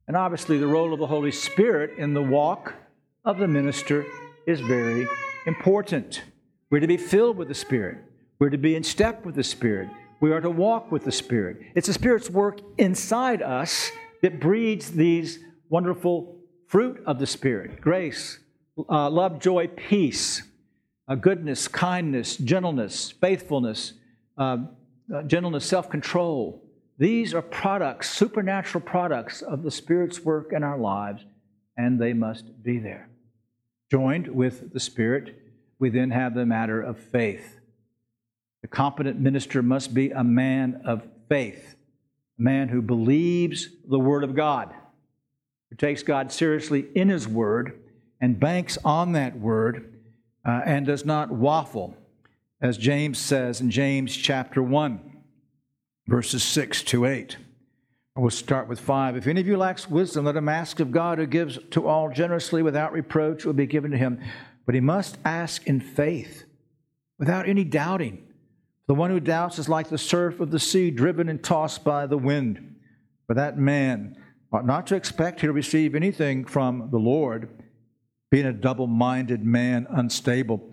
And 0.06 0.18
obviously, 0.18 0.58
the 0.58 0.68
role 0.68 0.92
of 0.92 1.00
the 1.00 1.08
Holy 1.08 1.32
Spirit 1.32 1.98
in 1.98 2.14
the 2.14 2.22
walk 2.22 2.74
of 3.24 3.38
the 3.38 3.48
minister 3.48 4.06
is 4.46 4.60
very 4.60 5.08
important. 5.46 6.22
We're 6.70 6.82
to 6.82 6.88
be 6.88 6.98
filled 6.98 7.38
with 7.38 7.48
the 7.48 7.56
Spirit, 7.56 8.00
we're 8.38 8.50
to 8.50 8.58
be 8.58 8.76
in 8.76 8.84
step 8.84 9.26
with 9.26 9.36
the 9.36 9.44
Spirit, 9.44 9.88
we 10.20 10.34
are 10.34 10.42
to 10.42 10.50
walk 10.50 10.92
with 10.92 11.06
the 11.06 11.12
Spirit. 11.14 11.62
It's 11.74 11.88
the 11.88 11.94
Spirit's 11.94 12.30
work 12.30 12.60
inside 12.78 13.42
us 13.42 13.92
that 14.22 14.42
breeds 14.42 14.92
these 14.92 15.40
wonderful 15.70 16.39
fruit 16.70 17.02
of 17.06 17.18
the 17.18 17.26
Spirit 17.26 17.82
grace, 17.82 18.40
uh, 18.90 19.10
love, 19.10 19.40
joy, 19.40 19.68
peace, 19.68 20.44
uh, 21.08 21.16
goodness, 21.16 21.68
kindness, 21.68 22.38
gentleness, 22.38 23.12
faithfulness, 23.12 23.94
uh, 24.38 24.58
uh 25.14 25.24
gentleness, 25.24 25.66
self 25.66 25.90
control. 25.90 26.64
These 26.98 27.34
are 27.34 27.42
products, 27.42 28.10
supernatural 28.12 28.84
products 28.84 29.42
of 29.42 29.64
the 29.64 29.72
Spirit's 29.72 30.22
work 30.22 30.54
in 30.54 30.64
our 30.64 30.78
lives, 30.78 31.24
and 31.76 32.00
they 32.00 32.14
must 32.14 32.62
be 32.62 32.78
there. 32.78 33.10
Joined 33.90 34.28
with 34.28 34.72
the 34.72 34.80
Spirit, 34.80 35.36
we 35.80 35.90
then 35.90 36.12
have 36.12 36.36
the 36.36 36.46
matter 36.46 36.82
of 36.82 37.00
faith. 37.00 37.60
The 38.62 38.68
competent 38.68 39.20
minister 39.20 39.64
must 39.64 39.94
be 39.94 40.12
a 40.12 40.24
man 40.24 40.82
of 40.86 41.08
faith, 41.30 41.76
a 42.38 42.42
man 42.42 42.68
who 42.68 42.82
believes 42.82 43.70
the 43.90 44.00
Word 44.00 44.24
of 44.24 44.36
God 44.36 44.74
who 45.70 45.76
takes 45.76 46.04
God 46.04 46.32
seriously 46.32 46.88
in 46.96 47.10
His 47.10 47.28
Word 47.28 47.80
and 48.22 48.40
banks 48.40 48.78
on 48.84 49.14
that 49.14 49.40
Word 49.40 50.00
uh, 50.46 50.62
and 50.66 50.86
does 50.86 51.06
not 51.06 51.32
waffle, 51.32 51.96
as 52.62 52.78
James 52.78 53.18
says 53.18 53.62
in 53.62 53.72
James 53.72 54.16
chapter 54.16 54.62
1, 54.62 55.00
verses 56.08 56.44
6 56.44 56.84
to 56.84 57.06
8. 57.06 57.38
I 58.16 58.22
will 58.22 58.30
start 58.30 58.68
with 58.68 58.80
5. 58.80 59.16
If 59.16 59.28
any 59.28 59.40
of 59.40 59.48
you 59.48 59.56
lacks 59.56 59.90
wisdom, 59.90 60.26
let 60.26 60.36
him 60.36 60.50
ask 60.50 60.80
of 60.80 60.92
God 60.92 61.20
who 61.20 61.26
gives 61.26 61.58
to 61.72 61.88
all 61.88 62.10
generously 62.12 62.62
without 62.62 62.92
reproach, 62.92 63.46
will 63.46 63.54
be 63.54 63.66
given 63.66 63.92
to 63.92 63.98
him. 63.98 64.20
But 64.66 64.76
he 64.76 64.82
must 64.82 65.18
ask 65.24 65.66
in 65.68 65.80
faith, 65.80 66.44
without 67.18 67.48
any 67.48 67.64
doubting. 67.64 68.26
The 68.88 68.96
one 68.96 69.12
who 69.12 69.20
doubts 69.20 69.60
is 69.60 69.70
like 69.70 69.90
the 69.90 69.98
surf 69.98 70.40
of 70.40 70.52
the 70.52 70.60
sea, 70.60 70.92
driven 70.92 71.30
and 71.30 71.42
tossed 71.42 71.84
by 71.84 72.08
the 72.08 72.18
wind. 72.18 72.76
For 73.28 73.36
that 73.36 73.58
man 73.58 74.18
ought 74.52 74.66
not 74.66 74.88
to 74.88 74.96
expect 74.96 75.40
to 75.42 75.52
receive 75.52 75.96
anything 75.96 76.46
from 76.46 76.90
the 76.92 76.98
Lord, 76.98 77.50
being 78.32 78.46
a 78.46 78.54
double 78.54 78.88
minded 78.88 79.44
man, 79.44 79.88
unstable 79.90 80.72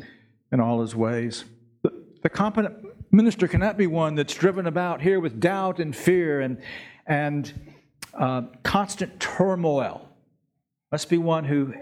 in 0.52 0.60
all 0.60 0.80
his 0.80 0.94
ways. 0.94 1.44
The, 1.82 1.92
the 2.22 2.28
competent 2.28 2.86
minister 3.10 3.48
cannot 3.48 3.76
be 3.76 3.86
one 3.86 4.14
that's 4.14 4.34
driven 4.34 4.66
about 4.66 5.02
here 5.02 5.20
with 5.20 5.40
doubt 5.40 5.78
and 5.78 5.94
fear 5.94 6.40
and, 6.40 6.60
and 7.06 7.74
uh, 8.14 8.42
constant 8.62 9.20
turmoil. 9.20 10.08
Must 10.92 11.10
be 11.10 11.18
one 11.18 11.44
who, 11.44 11.74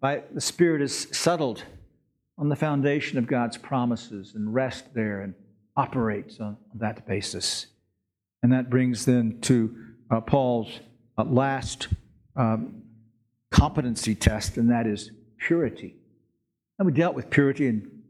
by 0.00 0.22
the 0.32 0.40
Spirit, 0.40 0.80
is 0.80 1.08
settled 1.12 1.64
on 2.38 2.48
the 2.48 2.56
foundation 2.56 3.18
of 3.18 3.26
God's 3.26 3.56
promises 3.56 4.34
and 4.34 4.52
rest 4.52 4.94
there 4.94 5.20
and 5.20 5.34
operates 5.76 6.40
on 6.40 6.56
that 6.74 7.06
basis. 7.06 7.66
And 8.42 8.52
that 8.52 8.70
brings 8.70 9.04
then 9.04 9.38
to 9.42 9.76
uh, 10.10 10.20
Paul's 10.20 10.80
last 11.22 11.88
um, 12.36 12.82
competency 13.50 14.14
test, 14.14 14.56
and 14.56 14.70
that 14.70 14.86
is 14.86 15.10
purity. 15.38 15.94
And 16.78 16.86
we 16.86 16.92
dealt 16.92 17.14
with 17.14 17.30
purity 17.30 17.68
in 17.68 18.02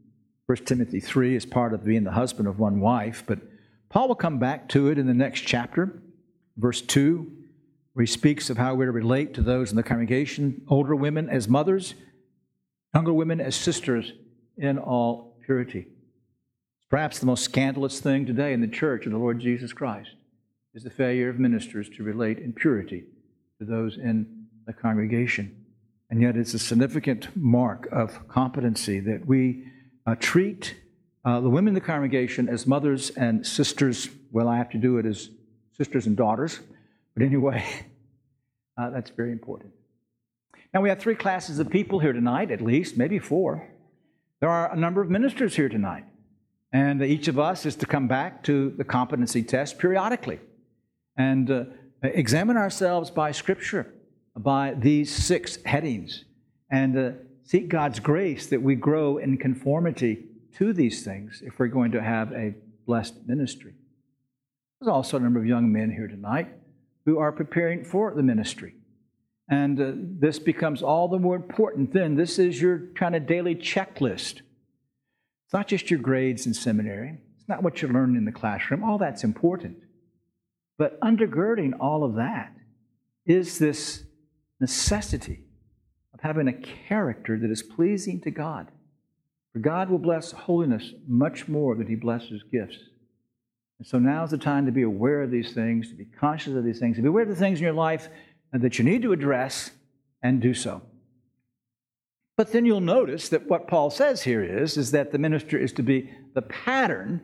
1 0.47 0.57
Timothy 0.59 0.99
3 0.99 1.35
as 1.35 1.45
part 1.45 1.73
of 1.73 1.85
being 1.85 2.03
the 2.03 2.11
husband 2.11 2.47
of 2.47 2.59
one 2.59 2.79
wife, 2.79 3.23
but 3.27 3.39
Paul 3.89 4.07
will 4.07 4.15
come 4.15 4.39
back 4.39 4.67
to 4.69 4.89
it 4.89 4.97
in 4.97 5.07
the 5.07 5.13
next 5.13 5.41
chapter, 5.41 6.01
verse 6.57 6.81
2, 6.81 7.31
where 7.93 8.03
he 8.03 8.11
speaks 8.11 8.49
of 8.49 8.57
how 8.57 8.75
we're 8.75 8.85
to 8.85 8.91
relate 8.91 9.33
to 9.35 9.41
those 9.41 9.69
in 9.69 9.77
the 9.77 9.83
congregation, 9.83 10.63
older 10.67 10.95
women 10.95 11.29
as 11.29 11.47
mothers, 11.47 11.93
younger 12.93 13.13
women 13.13 13.39
as 13.39 13.55
sisters 13.55 14.13
in 14.57 14.77
all 14.77 15.37
purity. 15.45 15.79
It's 15.79 16.89
perhaps 16.89 17.19
the 17.19 17.25
most 17.25 17.43
scandalous 17.43 17.99
thing 17.99 18.25
today 18.25 18.53
in 18.53 18.61
the 18.61 18.67
church 18.67 19.05
of 19.05 19.11
the 19.11 19.17
Lord 19.17 19.39
Jesus 19.39 19.73
Christ 19.73 20.09
is 20.75 20.83
the 20.83 20.89
failure 20.89 21.29
of 21.29 21.39
ministers 21.39 21.87
to 21.87 22.03
relate 22.03 22.37
in 22.37 22.51
purity 22.51 23.05
to 23.57 23.65
those 23.65 23.97
in 23.97 24.45
the 24.67 24.73
congregation. 24.73 25.65
And 26.09 26.21
yet, 26.21 26.35
it's 26.35 26.53
a 26.53 26.59
significant 26.59 27.29
mark 27.35 27.87
of 27.93 28.27
competency 28.27 28.99
that 28.99 29.25
we 29.25 29.63
uh, 30.05 30.15
treat 30.19 30.75
uh, 31.23 31.39
the 31.39 31.49
women 31.49 31.69
in 31.69 31.73
the 31.75 31.81
congregation 31.81 32.49
as 32.49 32.67
mothers 32.67 33.09
and 33.11 33.47
sisters. 33.47 34.09
Well, 34.31 34.49
I 34.49 34.57
have 34.57 34.69
to 34.71 34.77
do 34.77 34.97
it 34.97 35.05
as 35.05 35.29
sisters 35.77 36.07
and 36.07 36.17
daughters, 36.17 36.59
but 37.13 37.23
anyway, 37.23 37.65
uh, 38.77 38.89
that's 38.89 39.11
very 39.11 39.31
important. 39.31 39.71
Now, 40.73 40.81
we 40.81 40.89
have 40.89 40.99
three 40.99 41.15
classes 41.15 41.57
of 41.57 41.69
people 41.69 41.99
here 41.99 42.11
tonight, 42.11 42.51
at 42.51 42.59
least, 42.59 42.97
maybe 42.97 43.17
four. 43.17 43.65
There 44.41 44.49
are 44.49 44.73
a 44.73 44.75
number 44.75 45.01
of 45.01 45.09
ministers 45.09 45.55
here 45.55 45.69
tonight, 45.69 46.03
and 46.73 47.01
each 47.01 47.29
of 47.29 47.39
us 47.39 47.65
is 47.65 47.77
to 47.77 47.85
come 47.85 48.09
back 48.09 48.43
to 48.43 48.71
the 48.71 48.83
competency 48.83 49.41
test 49.41 49.79
periodically 49.79 50.41
and 51.17 51.49
uh, 51.49 51.63
examine 52.01 52.57
ourselves 52.57 53.09
by 53.09 53.31
Scripture, 53.31 53.93
by 54.35 54.73
these 54.77 55.13
six 55.13 55.57
headings, 55.63 56.25
and 56.69 56.97
uh, 56.97 57.11
seek 57.43 57.69
God's 57.69 57.99
grace 57.99 58.47
that 58.47 58.61
we 58.61 58.75
grow 58.75 59.17
in 59.17 59.37
conformity 59.37 60.25
to 60.57 60.73
these 60.73 61.03
things 61.03 61.41
if 61.45 61.59
we're 61.59 61.67
going 61.67 61.91
to 61.91 62.01
have 62.01 62.31
a 62.31 62.55
blessed 62.85 63.27
ministry. 63.27 63.73
There's 64.79 64.89
also 64.89 65.17
a 65.17 65.19
number 65.19 65.39
of 65.39 65.45
young 65.45 65.71
men 65.71 65.91
here 65.91 66.07
tonight 66.07 66.49
who 67.05 67.19
are 67.19 67.31
preparing 67.31 67.83
for 67.83 68.13
the 68.13 68.23
ministry. 68.23 68.75
And 69.47 69.79
uh, 69.79 69.91
this 69.95 70.39
becomes 70.39 70.81
all 70.81 71.07
the 71.07 71.19
more 71.19 71.35
important 71.35 71.93
then. 71.93 72.15
This 72.15 72.39
is 72.39 72.59
your 72.59 72.87
kind 72.95 73.15
of 73.15 73.27
daily 73.27 73.55
checklist. 73.55 74.41
It's 75.45 75.53
not 75.53 75.67
just 75.67 75.91
your 75.91 75.99
grades 75.99 76.47
in 76.47 76.53
seminary, 76.53 77.19
it's 77.37 77.47
not 77.47 77.61
what 77.61 77.81
you 77.81 77.87
learn 77.87 78.15
in 78.15 78.25
the 78.25 78.31
classroom. 78.31 78.83
All 78.83 78.97
that's 78.97 79.23
important. 79.23 79.77
But 80.77 80.99
undergirding 81.01 81.73
all 81.79 82.03
of 82.03 82.15
that 82.15 82.53
is 83.25 83.59
this 83.59 84.03
necessity 84.59 85.45
of 86.13 86.19
having 86.21 86.47
a 86.47 86.53
character 86.53 87.37
that 87.39 87.51
is 87.51 87.63
pleasing 87.63 88.21
to 88.21 88.31
God. 88.31 88.67
For 89.53 89.59
God 89.59 89.89
will 89.89 89.99
bless 89.99 90.31
holiness 90.31 90.91
much 91.07 91.47
more 91.47 91.75
than 91.75 91.87
He 91.87 91.95
blesses 91.95 92.43
gifts. 92.51 92.77
And 93.79 93.87
so 93.87 93.99
now 93.99 94.23
is 94.23 94.31
the 94.31 94.37
time 94.37 94.65
to 94.65 94.71
be 94.71 94.83
aware 94.83 95.21
of 95.21 95.31
these 95.31 95.53
things, 95.53 95.89
to 95.89 95.95
be 95.95 96.05
conscious 96.05 96.55
of 96.55 96.63
these 96.63 96.79
things, 96.79 96.97
to 96.97 97.01
be 97.01 97.07
aware 97.07 97.23
of 97.23 97.29
the 97.29 97.35
things 97.35 97.59
in 97.59 97.63
your 97.63 97.73
life 97.73 98.09
that 98.53 98.77
you 98.77 98.85
need 98.85 99.01
to 99.01 99.11
address 99.11 99.71
and 100.23 100.41
do 100.41 100.53
so. 100.53 100.81
But 102.37 102.51
then 102.51 102.65
you'll 102.65 102.81
notice 102.81 103.29
that 103.29 103.47
what 103.47 103.67
Paul 103.67 103.89
says 103.89 104.23
here 104.23 104.43
is, 104.43 104.77
is 104.77 104.91
that 104.91 105.11
the 105.11 105.17
minister 105.17 105.57
is 105.57 105.71
to 105.73 105.83
be 105.83 106.09
the 106.33 106.41
pattern 106.41 107.21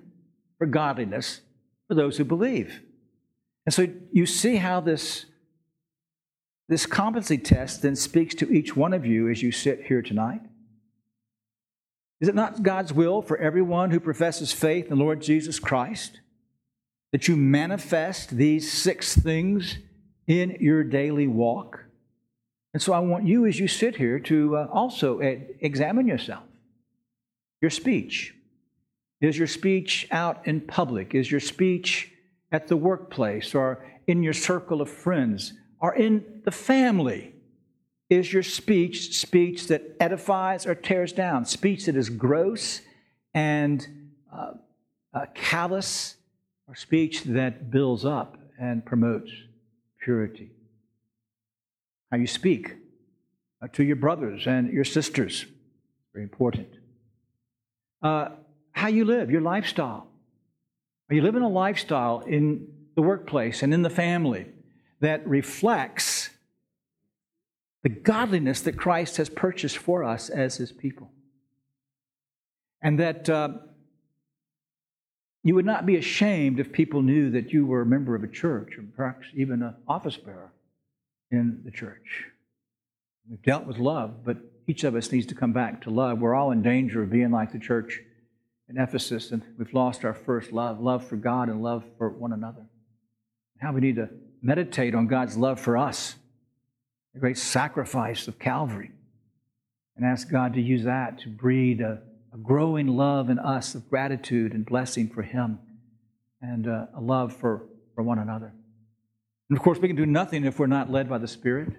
for 0.58 0.68
godliness 0.68 1.42
for 1.88 1.96
those 1.96 2.18
who 2.18 2.24
believe. 2.24 2.82
And 3.66 3.74
so 3.74 3.88
you 4.12 4.26
see 4.26 4.58
how 4.58 4.80
this 4.82 5.26
this 6.72 6.86
competency 6.86 7.38
test 7.38 7.82
then 7.82 7.98
speaks 7.98 8.34
to 8.36 8.50
each 8.50 8.78
one 8.78 8.94
of 8.94 9.06
you 9.06 9.28
as 9.28 9.44
you 9.44 9.52
sit 9.52 9.88
here 9.88 10.02
tonight. 10.02 10.40
Is 12.22 12.30
it 12.30 12.36
not 12.36 12.64
God's 12.64 12.94
will 12.94 13.22
for 13.22 13.38
everyone 13.38 13.92
who 13.92 14.00
professes 14.00 14.54
faith 14.54 14.90
in 14.90 14.98
Lord 14.98 15.22
Jesus 15.22 15.60
Christ 15.60 16.22
that 17.12 17.28
you 17.28 17.36
manifest 17.36 18.30
these 18.30 18.72
six 18.72 19.18
things 19.18 19.80
in 20.28 20.56
your 20.62 20.86
daily 20.86 21.28
walk? 21.28 21.84
And 22.74 22.82
so 22.82 22.94
I 22.94 23.00
want 23.00 23.28
you, 23.28 23.46
as 23.46 23.60
you 23.60 23.68
sit 23.68 23.98
here, 23.98 24.20
to 24.20 24.56
uh, 24.56 24.68
also 24.72 25.20
examine 25.20 26.08
yourself. 26.08 26.44
Your 27.62 27.72
speech. 27.72 28.34
Is 29.20 29.38
your 29.38 29.48
speech 29.48 30.08
out 30.10 30.48
in 30.48 30.62
public? 30.62 31.14
Is 31.14 31.30
your 31.30 31.42
speech 31.42 32.11
at 32.52 32.68
the 32.68 32.78
workplace 32.78 33.56
or 33.56 33.86
in 34.08 34.24
your 34.24 34.34
circle 34.34 34.82
of 34.82 34.90
friends? 34.90 35.54
or 35.82 35.96
in 35.96 36.42
the 36.46 36.52
family? 36.52 37.34
Is 38.10 38.32
your 38.32 38.44
speech 38.44 39.18
speech 39.18 39.68
that 39.68 39.96
edifies 40.00 40.66
or 40.66 40.76
tears 40.76 41.12
down? 41.12 41.46
Speech 41.46 41.86
that 41.86 41.96
is 41.96 42.10
gross 42.10 42.82
and 43.34 44.12
uh, 44.34 44.54
uh, 45.14 45.26
callous, 45.34 46.16
or 46.68 46.76
speech 46.76 47.24
that 47.24 47.72
builds 47.72 48.06
up 48.06 48.38
and 48.60 48.86
promotes 48.86 49.32
purity? 50.04 50.52
How 52.12 52.18
you 52.18 52.28
speak 52.28 52.76
uh, 53.62 53.68
to 53.70 53.84
your 53.84 53.96
brothers 53.96 54.46
and 54.46 54.72
your 54.72 54.84
sisters, 54.84 55.46
very 56.14 56.24
important. 56.24 56.68
Uh, 58.02 58.30
how 58.74 58.90
you 58.90 59.06
live, 59.06 59.32
your 59.32 59.42
lifestyle. 59.42 60.08
Are 61.12 61.14
you 61.14 61.22
living 61.22 61.44
a 61.44 61.50
lifestyle 61.50 62.22
in 62.22 62.68
the 62.96 63.02
workplace 63.02 63.64
and 63.64 63.74
in 63.74 63.82
the 63.82 63.90
family 63.90 64.48
that 65.02 65.28
reflects 65.28 66.30
the 67.84 67.90
godliness 67.90 68.62
that 68.62 68.78
Christ 68.78 69.18
has 69.18 69.30
purchased 69.30 69.78
for 69.78 70.06
us 70.06 70.30
as 70.30 70.56
his 70.56 70.72
people. 70.72 71.12
And 72.82 73.00
that 73.00 73.30
uh, 73.30 73.50
you 75.44 75.56
would 75.56 75.66
not 75.66 75.86
be 75.86 75.98
ashamed 75.98 76.60
if 76.60 76.72
people 76.72 77.02
knew 77.02 77.32
that 77.32 77.52
you 77.52 77.66
were 77.66 77.82
a 77.82 77.86
member 77.86 78.16
of 78.16 78.24
a 78.24 78.28
church 78.28 78.78
or 78.78 78.84
perhaps 78.96 79.28
even 79.36 79.64
an 79.64 79.76
office 79.88 80.18
bearer 80.18 80.54
in 81.32 81.62
the 81.66 81.72
church. 81.72 82.26
We've 83.30 83.42
dealt 83.42 83.66
with 83.66 83.80
love, 83.80 84.24
but 84.24 84.38
each 84.68 84.84
of 84.84 84.96
us 84.96 85.12
needs 85.12 85.26
to 85.28 85.36
come 85.36 85.54
back 85.54 85.82
to 85.82 85.90
love. 85.90 86.20
We're 86.20 86.36
all 86.36 86.52
in 86.52 86.62
danger 86.62 87.04
of 87.04 87.10
being 87.10 87.32
like 87.32 87.52
the 87.52 87.60
church 87.60 88.00
in 88.72 88.82
Ephesus, 88.82 89.32
and 89.32 89.44
we've 89.58 89.74
lost 89.74 90.06
our 90.06 90.14
first 90.14 90.52
love 90.52 90.80
love 90.80 91.06
for 91.06 91.18
God 91.18 91.50
and 91.50 91.62
love 91.62 91.84
for 91.98 92.10
one 92.10 92.32
another. 92.32 92.66
How 93.60 93.74
we 93.74 93.82
need 93.82 93.98
to 93.98 94.10
meditate 94.42 94.96
on 94.96 95.08
God's 95.08 95.38
love 95.38 95.60
for 95.60 95.78
us, 95.78 96.16
the 97.14 97.20
great 97.20 97.38
sacrifice 97.38 98.28
of 98.28 98.40
Calvary, 98.40 98.92
and 99.96 100.06
ask 100.06 100.30
God 100.30 100.54
to 100.54 100.62
use 100.62 100.86
that 100.86 101.20
to 101.20 101.30
breed 101.30 101.82
a, 101.82 102.02
a 102.34 102.38
growing 102.38 102.88
love 102.88 103.30
in 103.30 103.38
us 103.40 103.76
of 103.76 103.90
gratitude 103.90 104.54
and 104.54 104.66
blessing 104.66 105.10
for 105.10 105.22
Him 105.22 105.60
and 106.42 106.68
uh, 106.68 106.86
a 106.96 107.02
love 107.02 107.36
for, 107.36 107.68
for 107.94 108.04
one 108.04 108.20
another. 108.20 108.54
And 109.50 109.58
of 109.58 109.64
course, 109.64 109.80
we 109.80 109.90
can 109.90 109.98
do 109.98 110.06
nothing 110.06 110.46
if 110.46 110.58
we're 110.58 110.68
not 110.68 110.90
led 110.90 111.10
by 111.10 111.18
the 111.18 111.28
Spirit. 111.28 111.74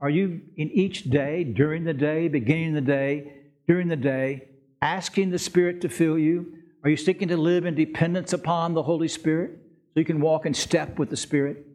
Are 0.00 0.08
you 0.08 0.40
in 0.56 0.70
each 0.70 1.10
day, 1.10 1.42
during 1.42 1.82
the 1.82 1.92
day, 1.92 2.28
beginning 2.28 2.76
of 2.76 2.84
the 2.84 2.92
day, 2.92 3.32
during 3.66 3.88
the 3.88 3.96
day, 3.96 4.48
asking 4.86 5.30
the 5.30 5.38
Spirit 5.38 5.80
to 5.80 5.88
fill 5.88 6.18
you? 6.18 6.52
Are 6.84 6.90
you 6.90 6.96
seeking 6.96 7.28
to 7.28 7.36
live 7.36 7.66
in 7.66 7.74
dependence 7.74 8.32
upon 8.32 8.74
the 8.74 8.84
Holy 8.84 9.08
Spirit? 9.08 9.58
so 9.96 10.00
you 10.00 10.04
can 10.04 10.20
walk 10.20 10.44
in 10.44 10.52
step 10.52 10.98
with 10.98 11.08
the 11.08 11.16
Spirit? 11.16 11.66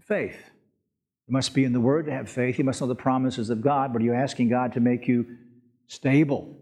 Faith. 0.00 0.38
You 1.28 1.32
must 1.32 1.54
be 1.54 1.64
in 1.64 1.74
the 1.74 1.80
Word 1.80 2.06
to 2.06 2.12
have 2.12 2.30
faith. 2.30 2.58
You 2.58 2.64
must 2.64 2.80
know 2.80 2.86
the 2.86 2.94
promises 2.94 3.50
of 3.50 3.60
God, 3.60 3.92
but 3.92 4.00
are 4.00 4.04
you 4.06 4.14
asking 4.14 4.48
God 4.48 4.72
to 4.72 4.80
make 4.80 5.06
you 5.06 5.36
stable 5.86 6.56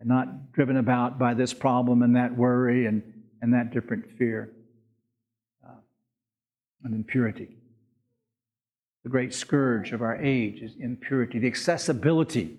and 0.00 0.08
not 0.08 0.52
driven 0.52 0.78
about 0.78 1.18
by 1.18 1.34
this 1.34 1.52
problem 1.52 2.02
and 2.02 2.16
that 2.16 2.34
worry 2.34 2.86
and, 2.86 3.02
and 3.42 3.52
that 3.52 3.72
different 3.72 4.10
fear 4.18 4.50
uh, 5.64 5.74
and 6.82 6.94
impurity? 6.94 7.58
The 9.04 9.10
great 9.10 9.34
scourge 9.34 9.92
of 9.92 10.00
our 10.00 10.16
age 10.16 10.62
is 10.62 10.72
impurity, 10.80 11.38
the 11.38 11.46
accessibility 11.46 12.58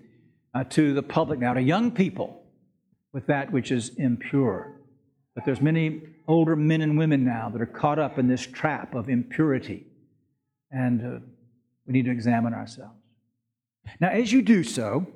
uh, 0.54 0.64
to 0.64 0.94
the 0.94 1.02
public 1.02 1.38
now, 1.38 1.54
to 1.54 1.62
young 1.62 1.90
people 1.90 2.42
with 3.12 3.26
that 3.26 3.52
which 3.52 3.70
is 3.70 3.90
impure. 3.96 4.72
But 5.34 5.44
there's 5.44 5.60
many 5.60 6.02
older 6.28 6.54
men 6.54 6.80
and 6.80 6.96
women 6.96 7.24
now 7.24 7.48
that 7.50 7.60
are 7.60 7.66
caught 7.66 7.98
up 7.98 8.18
in 8.18 8.28
this 8.28 8.46
trap 8.46 8.94
of 8.94 9.08
impurity. 9.08 9.86
And 10.70 11.00
uh, 11.00 11.20
we 11.86 11.92
need 11.92 12.04
to 12.04 12.10
examine 12.10 12.54
ourselves. 12.54 12.94
Now, 14.00 14.10
as 14.10 14.32
you 14.32 14.42
do 14.42 14.62
so, 14.62 15.06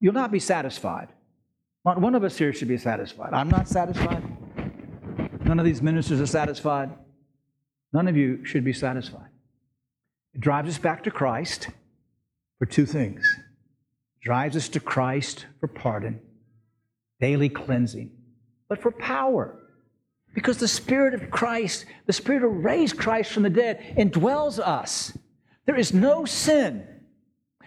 you'll 0.00 0.14
not 0.14 0.32
be 0.32 0.40
satisfied. 0.40 1.08
Not 1.84 2.00
one 2.00 2.14
of 2.14 2.24
us 2.24 2.36
here 2.36 2.52
should 2.52 2.68
be 2.68 2.78
satisfied. 2.78 3.32
I'm 3.32 3.50
not 3.50 3.68
satisfied. 3.68 4.22
None 5.44 5.58
of 5.58 5.64
these 5.64 5.82
ministers 5.82 6.20
are 6.20 6.26
satisfied. 6.26 6.90
None 7.92 8.08
of 8.08 8.16
you 8.16 8.44
should 8.44 8.64
be 8.64 8.72
satisfied. 8.72 9.30
It 10.34 10.40
drives 10.40 10.68
us 10.68 10.78
back 10.78 11.04
to 11.04 11.10
Christ 11.10 11.68
for 12.58 12.66
two 12.66 12.86
things. 12.86 13.24
Drives 14.26 14.56
us 14.56 14.68
to 14.70 14.80
Christ 14.80 15.46
for 15.60 15.68
pardon, 15.68 16.18
daily 17.20 17.48
cleansing, 17.48 18.10
but 18.68 18.82
for 18.82 18.90
power. 18.90 19.56
Because 20.34 20.58
the 20.58 20.66
Spirit 20.66 21.14
of 21.14 21.30
Christ, 21.30 21.84
the 22.06 22.12
Spirit 22.12 22.40
who 22.40 22.48
raised 22.48 22.98
Christ 22.98 23.30
from 23.30 23.44
the 23.44 23.50
dead, 23.50 23.94
indwells 23.96 24.58
us. 24.58 25.16
There 25.64 25.78
is 25.78 25.94
no 25.94 26.24
sin, 26.24 26.88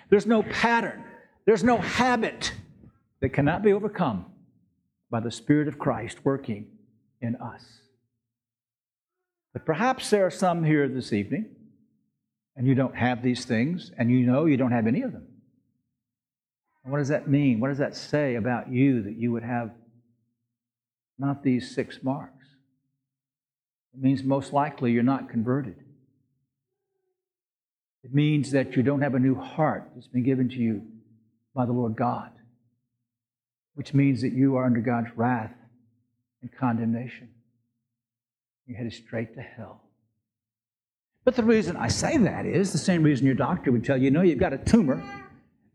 there's 0.09 0.25
no 0.25 0.43
pattern, 0.43 1.01
there's 1.45 1.63
no 1.63 1.77
habit 1.77 2.51
that 3.21 3.29
cannot 3.29 3.63
be 3.63 3.71
overcome 3.71 4.25
by 5.09 5.21
the 5.21 5.31
Spirit 5.31 5.69
of 5.69 5.79
Christ 5.79 6.17
working 6.25 6.67
in 7.21 7.37
us. 7.37 7.63
But 9.53 9.65
perhaps 9.65 10.09
there 10.09 10.25
are 10.25 10.29
some 10.29 10.65
here 10.65 10.89
this 10.89 11.13
evening, 11.13 11.55
and 12.57 12.67
you 12.67 12.75
don't 12.75 12.97
have 12.97 13.23
these 13.23 13.45
things, 13.45 13.93
and 13.97 14.11
you 14.11 14.25
know 14.25 14.43
you 14.43 14.57
don't 14.57 14.73
have 14.73 14.87
any 14.87 15.03
of 15.03 15.13
them. 15.13 15.25
And 16.89 16.93
what 16.93 16.97
does 17.01 17.09
that 17.09 17.27
mean? 17.27 17.59
What 17.59 17.67
does 17.67 17.77
that 17.77 17.95
say 17.95 18.33
about 18.33 18.71
you 18.71 19.03
that 19.03 19.15
you 19.15 19.31
would 19.31 19.43
have 19.43 19.69
not 21.19 21.43
these 21.43 21.75
six 21.75 21.99
marks? 22.01 22.47
It 23.93 24.01
means 24.01 24.23
most 24.23 24.53
likely 24.53 24.91
you're 24.91 25.03
not 25.03 25.29
converted. 25.29 25.75
It 28.03 28.11
means 28.11 28.49
that 28.53 28.75
you 28.75 28.81
don't 28.81 29.03
have 29.03 29.13
a 29.13 29.19
new 29.19 29.35
heart 29.35 29.91
that's 29.93 30.07
been 30.07 30.23
given 30.23 30.49
to 30.49 30.55
you 30.55 30.81
by 31.53 31.67
the 31.67 31.73
Lord 31.73 31.95
God, 31.95 32.31
which 33.75 33.93
means 33.93 34.23
that 34.23 34.33
you 34.33 34.55
are 34.55 34.65
under 34.65 34.81
God's 34.81 35.15
wrath 35.15 35.53
and 36.41 36.49
condemnation. 36.51 37.29
You're 38.65 38.79
headed 38.79 38.93
straight 38.93 39.35
to 39.35 39.41
hell. 39.43 39.83
But 41.23 41.35
the 41.35 41.43
reason 41.43 41.77
I 41.77 41.89
say 41.89 42.17
that 42.17 42.47
is 42.47 42.71
the 42.71 42.79
same 42.79 43.03
reason 43.03 43.27
your 43.27 43.35
doctor 43.35 43.71
would 43.71 43.85
tell 43.85 44.01
you, 44.01 44.09
no, 44.09 44.23
you've 44.23 44.39
got 44.39 44.53
a 44.53 44.57
tumor, 44.57 44.99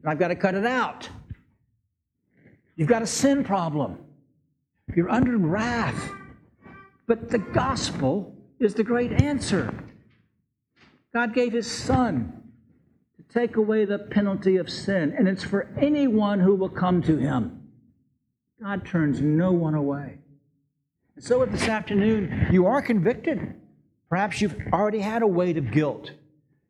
and 0.05 0.11
I've 0.11 0.19
got 0.19 0.29
to 0.29 0.37
cut 0.37 0.55
it 0.55 0.67
out. 0.67 1.09
You've 2.77 2.89
got 2.89 3.01
a 3.01 3.07
sin 3.07 3.43
problem. 3.43 3.99
You're 4.95 5.09
under 5.09 5.39
wrath. 5.39 6.11
But 7.07 7.31
the 7.31 7.39
gospel 7.39 8.37
is 8.61 8.75
the 8.75 8.85
great 8.85 9.23
answer. 9.23 9.73
God 11.15 11.33
gave 11.33 11.55
his 11.55 11.71
son 11.71 12.43
to 13.17 13.23
take 13.33 13.57
away 13.57 13.87
the 13.87 13.99
penalty 13.99 14.57
of 14.57 14.69
sin, 14.69 15.15
and 15.17 15.27
it's 15.27 15.43
for 15.43 15.71
anyone 15.81 16.39
who 16.39 16.55
will 16.55 16.69
come 16.69 17.01
to 17.03 17.17
him. 17.17 17.63
God 18.63 18.85
turns 18.85 19.23
no 19.23 19.53
one 19.53 19.75
away. 19.75 20.19
And 21.17 21.25
so, 21.25 21.43
if 21.43 21.51
this 21.51 21.69
afternoon 21.69 22.49
you 22.51 22.67
are 22.67 22.83
convicted, 22.83 23.55
perhaps 24.11 24.41
you've 24.41 24.57
already 24.73 24.99
had 24.99 25.23
a 25.23 25.27
weight 25.27 25.57
of 25.57 25.71
guilt, 25.71 26.11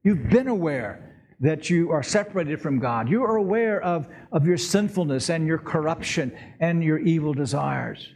you've 0.03 0.29
been 0.29 0.49
aware 0.49 1.14
that 1.41 1.69
you 1.69 1.91
are 1.91 2.03
separated 2.03 2.61
from 2.61 2.79
God, 2.79 3.09
you 3.09 3.25
are 3.25 3.37
aware 3.37 3.81
of, 3.83 4.09
of 4.33 4.47
your 4.47 4.57
sinfulness 4.57 5.31
and 5.31 5.47
your 5.47 5.59
corruption 5.59 6.37
and 6.61 6.83
your 6.83 6.99
evil 6.99 7.35
desires. 7.35 8.09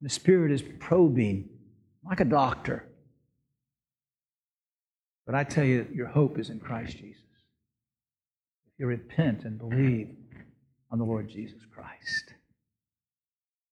The 0.00 0.08
Spirit 0.08 0.50
is 0.52 0.62
probing 0.80 1.48
like 2.04 2.20
a 2.20 2.24
doctor. 2.24 2.88
But 5.24 5.34
I 5.36 5.44
tell 5.44 5.64
you, 5.64 5.86
your 5.94 6.08
hope 6.08 6.38
is 6.38 6.50
in 6.50 6.58
Christ 6.58 6.98
Jesus. 6.98 7.22
If 8.66 8.72
you 8.78 8.86
repent 8.86 9.44
and 9.44 9.58
believe 9.58 10.08
on 10.90 10.98
the 10.98 11.04
Lord 11.04 11.28
Jesus 11.28 11.60
Christ, 11.72 12.34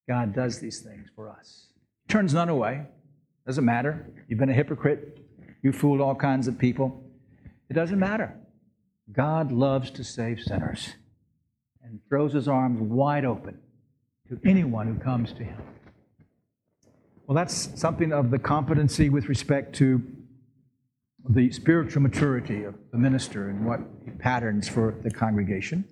God 0.08 0.34
does 0.34 0.60
these 0.60 0.80
things 0.80 1.08
for 1.14 1.28
us. 1.28 1.66
Turns 2.08 2.34
none 2.34 2.48
away. 2.48 2.86
Doesn't 3.46 3.64
matter. 3.64 4.10
You've 4.28 4.38
been 4.38 4.50
a 4.50 4.54
hypocrite. 4.54 5.18
You 5.62 5.72
fooled 5.72 6.00
all 6.00 6.14
kinds 6.14 6.48
of 6.48 6.58
people. 6.58 7.04
It 7.68 7.74
doesn't 7.74 7.98
matter. 7.98 8.39
God 9.12 9.50
loves 9.50 9.90
to 9.92 10.04
save 10.04 10.40
sinners 10.40 10.94
and 11.82 12.00
throws 12.08 12.32
his 12.32 12.48
arms 12.48 12.80
wide 12.80 13.24
open 13.24 13.58
to 14.28 14.40
anyone 14.44 14.86
who 14.86 14.98
comes 14.98 15.32
to 15.32 15.44
him. 15.44 15.60
Well, 17.26 17.34
that's 17.34 17.80
something 17.80 18.12
of 18.12 18.30
the 18.30 18.38
competency 18.38 19.08
with 19.08 19.28
respect 19.28 19.74
to 19.76 20.02
the 21.28 21.50
spiritual 21.52 22.02
maturity 22.02 22.64
of 22.64 22.74
the 22.92 22.98
minister 22.98 23.48
and 23.48 23.64
what 23.64 24.18
patterns 24.18 24.68
for 24.68 24.96
the 25.02 25.10
congregation. 25.10 25.84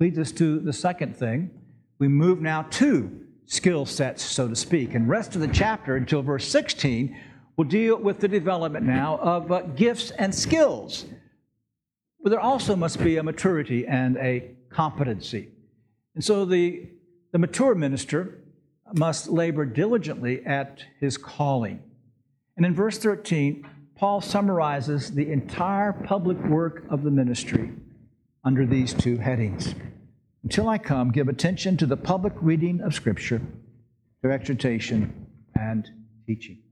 Leads 0.00 0.18
us 0.18 0.32
to 0.32 0.58
the 0.60 0.72
second 0.72 1.16
thing. 1.16 1.50
We 1.98 2.08
move 2.08 2.40
now 2.40 2.62
to 2.70 3.20
skill 3.46 3.86
sets, 3.86 4.22
so 4.22 4.48
to 4.48 4.56
speak. 4.56 4.94
And 4.94 5.08
rest 5.08 5.34
of 5.34 5.40
the 5.40 5.48
chapter 5.48 5.96
until 5.96 6.22
verse 6.22 6.48
16 6.48 7.16
will 7.56 7.66
deal 7.66 7.96
with 7.98 8.20
the 8.20 8.28
development 8.28 8.84
now 8.84 9.18
of 9.18 9.52
uh, 9.52 9.62
gifts 9.62 10.10
and 10.12 10.34
skills. 10.34 11.06
But 12.24 12.30
there 12.30 12.40
also 12.40 12.74
must 12.74 13.04
be 13.04 13.18
a 13.18 13.22
maturity 13.22 13.86
and 13.86 14.16
a 14.16 14.52
competency. 14.70 15.50
And 16.14 16.24
so 16.24 16.46
the, 16.46 16.88
the 17.32 17.38
mature 17.38 17.74
minister 17.74 18.40
must 18.94 19.28
labor 19.28 19.66
diligently 19.66 20.44
at 20.46 20.82
his 21.00 21.18
calling. 21.18 21.82
And 22.56 22.64
in 22.64 22.74
verse 22.74 22.96
13, 22.96 23.68
Paul 23.94 24.22
summarizes 24.22 25.12
the 25.12 25.30
entire 25.30 25.92
public 25.92 26.42
work 26.44 26.84
of 26.88 27.02
the 27.02 27.10
ministry 27.10 27.72
under 28.42 28.64
these 28.64 28.94
two 28.94 29.18
headings. 29.18 29.74
Until 30.42 30.70
I 30.70 30.78
come, 30.78 31.12
give 31.12 31.28
attention 31.28 31.76
to 31.76 31.86
the 31.86 31.96
public 31.96 32.32
reading 32.40 32.80
of 32.80 32.94
Scripture, 32.94 33.42
to 34.22 34.32
exhortation 34.32 35.26
and 35.54 35.90
teaching. 36.26 36.62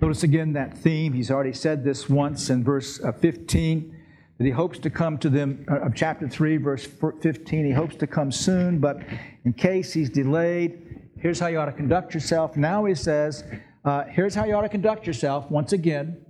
Notice 0.00 0.24
again 0.24 0.52
that 0.54 0.76
theme. 0.76 1.12
He's 1.12 1.30
already 1.30 1.52
said 1.52 1.84
this 1.84 2.08
once 2.08 2.50
in 2.50 2.64
verse 2.64 3.00
uh, 3.02 3.12
15 3.12 3.95
that 4.38 4.44
he 4.44 4.50
hopes 4.50 4.78
to 4.80 4.90
come 4.90 5.18
to 5.18 5.30
them, 5.30 5.64
uh, 5.70 5.80
of 5.80 5.94
chapter 5.94 6.28
3, 6.28 6.58
verse 6.58 6.86
15. 6.86 7.64
He 7.64 7.72
hopes 7.72 7.96
to 7.96 8.06
come 8.06 8.30
soon, 8.30 8.78
but 8.78 8.98
in 9.44 9.52
case 9.52 9.92
he's 9.92 10.10
delayed, 10.10 10.86
Here's 11.18 11.40
how 11.40 11.46
you 11.46 11.58
ought 11.58 11.66
to 11.66 11.72
conduct 11.72 12.12
yourself. 12.14 12.56
Now 12.56 12.84
he 12.84 12.94
says, 12.94 13.42
uh, 13.84 14.04
here's 14.04 14.34
how 14.34 14.44
you 14.44 14.54
ought 14.54 14.62
to 14.62 14.68
conduct 14.68 15.06
yourself 15.06 15.50
once 15.50 15.72
again. 15.72 16.24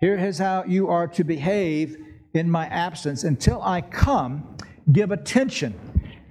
Here 0.00 0.16
is 0.16 0.38
how 0.38 0.64
you 0.64 0.88
are 0.88 1.08
to 1.08 1.24
behave 1.24 1.96
in 2.34 2.50
my 2.50 2.66
absence 2.66 3.24
until 3.24 3.62
I 3.62 3.80
come. 3.80 4.56
Give 4.92 5.10
attention. 5.10 5.74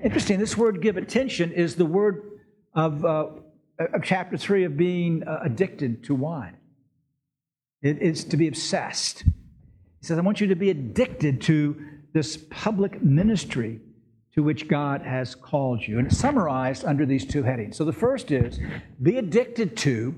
Interesting, 0.03 0.39
this 0.39 0.55
word 0.55 0.81
give 0.81 0.97
attention 0.97 1.51
is 1.51 1.75
the 1.75 1.85
word 1.85 2.39
of, 2.73 3.03
uh, 3.03 3.27
of 3.79 4.03
chapter 4.03 4.37
3 4.37 4.65
of 4.65 4.77
being 4.77 5.23
uh, 5.27 5.39
addicted 5.43 6.03
to 6.05 6.15
wine. 6.15 6.57
It 7.81 8.01
is 8.01 8.23
to 8.25 8.37
be 8.37 8.47
obsessed. 8.47 9.23
He 9.99 10.05
says, 10.05 10.17
I 10.17 10.21
want 10.21 10.39
you 10.39 10.47
to 10.47 10.55
be 10.55 10.69
addicted 10.69 11.41
to 11.41 11.75
this 12.13 12.37
public 12.49 13.01
ministry 13.01 13.81
to 14.33 14.43
which 14.43 14.67
God 14.67 15.01
has 15.01 15.35
called 15.35 15.85
you. 15.85 15.97
And 15.97 16.07
it's 16.07 16.17
summarized 16.17 16.85
under 16.85 17.05
these 17.05 17.25
two 17.25 17.43
headings. 17.43 17.75
So 17.75 17.83
the 17.83 17.93
first 17.93 18.31
is 18.31 18.59
be 19.01 19.17
addicted 19.17 19.75
to, 19.77 20.15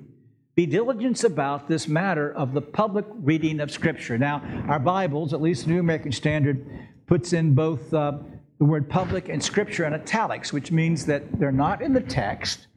be 0.54 0.66
diligent 0.66 1.24
about 1.24 1.68
this 1.68 1.88
matter 1.88 2.34
of 2.34 2.54
the 2.54 2.62
public 2.62 3.06
reading 3.16 3.60
of 3.60 3.72
Scripture. 3.72 4.18
Now, 4.18 4.42
our 4.68 4.80
Bibles, 4.80 5.34
at 5.34 5.42
least 5.42 5.66
the 5.66 5.72
New 5.72 5.80
American 5.80 6.12
Standard, 6.12 6.68
puts 7.08 7.34
in 7.34 7.56
both 7.56 7.94
uh, 7.94 8.20
the 8.60 8.66
word 8.66 8.90
public 8.90 9.30
and 9.30 9.42
Scripture 9.42 9.86
in 9.86 9.94
italics, 9.94 10.54
which 10.54 10.72
means 10.72 11.06
that 11.06 11.40
they're 11.40 11.52
not 11.52 11.82
in 11.82 11.94
the 11.94 12.02
text, 12.02 12.68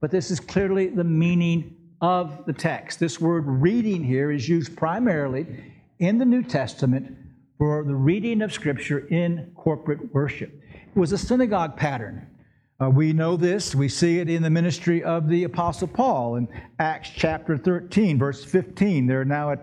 but 0.00 0.10
this 0.10 0.30
is 0.30 0.40
clearly 0.40 0.88
the 0.88 1.04
meaning 1.04 1.76
of 2.02 2.44
the 2.46 2.52
text. 2.52 2.98
This 2.98 3.20
word 3.20 3.44
reading 3.46 4.02
here 4.02 4.32
is 4.32 4.48
used 4.48 4.76
primarily 4.76 5.46
in 6.00 6.16
the 6.16 6.24
New 6.24 6.42
Testament 6.42 7.14
for 7.58 7.84
the 7.84 7.94
reading 7.94 8.40
of 8.40 8.52
Scripture 8.52 9.06
in 9.08 9.52
corporate 9.54 10.12
worship 10.14 10.50
It 10.72 10.98
was 10.98 11.12
a 11.12 11.18
synagogue 11.18 11.76
pattern. 11.76 12.26
Uh, 12.82 12.88
we 12.88 13.12
know 13.12 13.36
this. 13.36 13.74
We 13.74 13.88
see 13.90 14.18
it 14.18 14.30
in 14.30 14.42
the 14.42 14.48
ministry 14.48 15.04
of 15.04 15.28
the 15.28 15.44
Apostle 15.44 15.88
Paul 15.88 16.36
in 16.36 16.48
Acts 16.78 17.10
chapter 17.14 17.58
13, 17.58 18.18
verse 18.18 18.42
15. 18.42 19.06
They're 19.06 19.26
now 19.26 19.50
at 19.50 19.60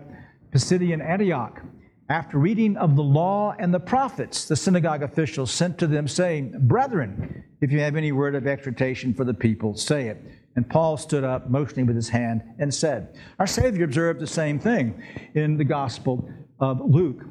Pisidian 0.52 1.04
Antioch. 1.04 1.60
After 2.08 2.38
reading 2.38 2.76
of 2.76 2.94
the 2.94 3.02
law 3.02 3.56
and 3.58 3.74
the 3.74 3.80
prophets, 3.80 4.46
the 4.46 4.56
synagogue 4.56 5.02
officials 5.02 5.50
sent 5.50 5.76
to 5.78 5.88
them, 5.88 6.06
saying, 6.06 6.54
Brethren, 6.60 7.44
if 7.60 7.72
you 7.72 7.80
have 7.80 7.96
any 7.96 8.12
word 8.12 8.36
of 8.36 8.46
exhortation 8.46 9.12
for 9.12 9.24
the 9.24 9.34
people, 9.34 9.76
say 9.76 10.06
it. 10.06 10.24
And 10.58 10.68
Paul 10.68 10.96
stood 10.96 11.22
up, 11.22 11.48
motioning 11.48 11.86
with 11.86 11.94
his 11.94 12.08
hand, 12.08 12.42
and 12.58 12.74
said, 12.74 13.16
Our 13.38 13.46
Savior 13.46 13.84
observed 13.84 14.18
the 14.18 14.26
same 14.26 14.58
thing 14.58 15.00
in 15.34 15.56
the 15.56 15.62
Gospel 15.62 16.28
of 16.58 16.80
Luke. 16.80 17.22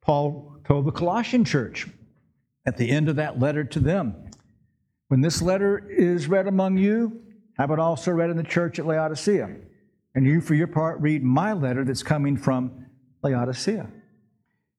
Paul 0.00 0.56
told 0.64 0.86
the 0.86 0.92
Colossian 0.92 1.44
church, 1.44 1.88
at 2.64 2.76
the 2.76 2.88
end 2.88 3.08
of 3.08 3.16
that 3.16 3.40
letter 3.40 3.64
to 3.64 3.80
them. 3.80 4.30
When 5.08 5.22
this 5.22 5.42
letter 5.42 5.90
is 5.90 6.28
read 6.28 6.46
among 6.46 6.78
you, 6.78 7.20
have 7.58 7.72
it 7.72 7.80
also 7.80 8.12
read 8.12 8.30
in 8.30 8.36
the 8.36 8.44
church 8.44 8.78
at 8.78 8.86
Laodicea. 8.86 9.52
And 10.14 10.24
you, 10.24 10.40
for 10.40 10.54
your 10.54 10.68
part, 10.68 11.00
read 11.00 11.24
my 11.24 11.52
letter 11.52 11.84
that's 11.84 12.04
coming 12.04 12.36
from 12.36 12.86
Laodicea. 13.24 13.90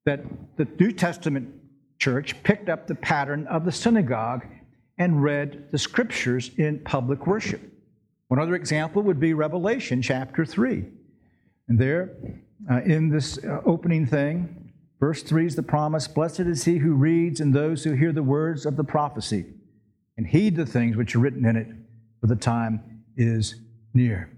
That 0.05 0.21
the 0.55 0.69
New 0.79 0.93
Testament 0.93 1.53
church 1.99 2.41
picked 2.43 2.69
up 2.69 2.87
the 2.87 2.95
pattern 2.95 3.45
of 3.47 3.65
the 3.65 3.73
synagogue 3.73 4.45
and 4.97 5.21
read 5.23 5.71
the 5.71 5.77
scriptures 5.77 6.51
in 6.57 6.79
public 6.79 7.27
worship. 7.27 7.61
One 8.27 8.39
other 8.39 8.55
example 8.55 9.01
would 9.03 9.19
be 9.19 9.33
Revelation 9.33 10.01
chapter 10.01 10.45
3. 10.45 10.85
And 11.67 11.79
there, 11.79 12.15
uh, 12.69 12.81
in 12.81 13.09
this 13.09 13.37
uh, 13.43 13.61
opening 13.65 14.05
thing, 14.05 14.71
verse 14.99 15.23
3 15.23 15.45
is 15.45 15.55
the 15.55 15.63
promise 15.63 16.07
Blessed 16.07 16.41
is 16.41 16.65
he 16.65 16.77
who 16.77 16.93
reads 16.93 17.39
and 17.39 17.53
those 17.53 17.83
who 17.83 17.93
hear 17.93 18.11
the 18.11 18.23
words 18.23 18.65
of 18.65 18.75
the 18.75 18.83
prophecy 18.83 19.45
and 20.17 20.25
heed 20.25 20.55
the 20.55 20.65
things 20.65 20.97
which 20.97 21.15
are 21.15 21.19
written 21.19 21.45
in 21.45 21.55
it, 21.55 21.67
for 22.19 22.27
the 22.27 22.35
time 22.35 23.03
is 23.15 23.55
near. 23.93 24.31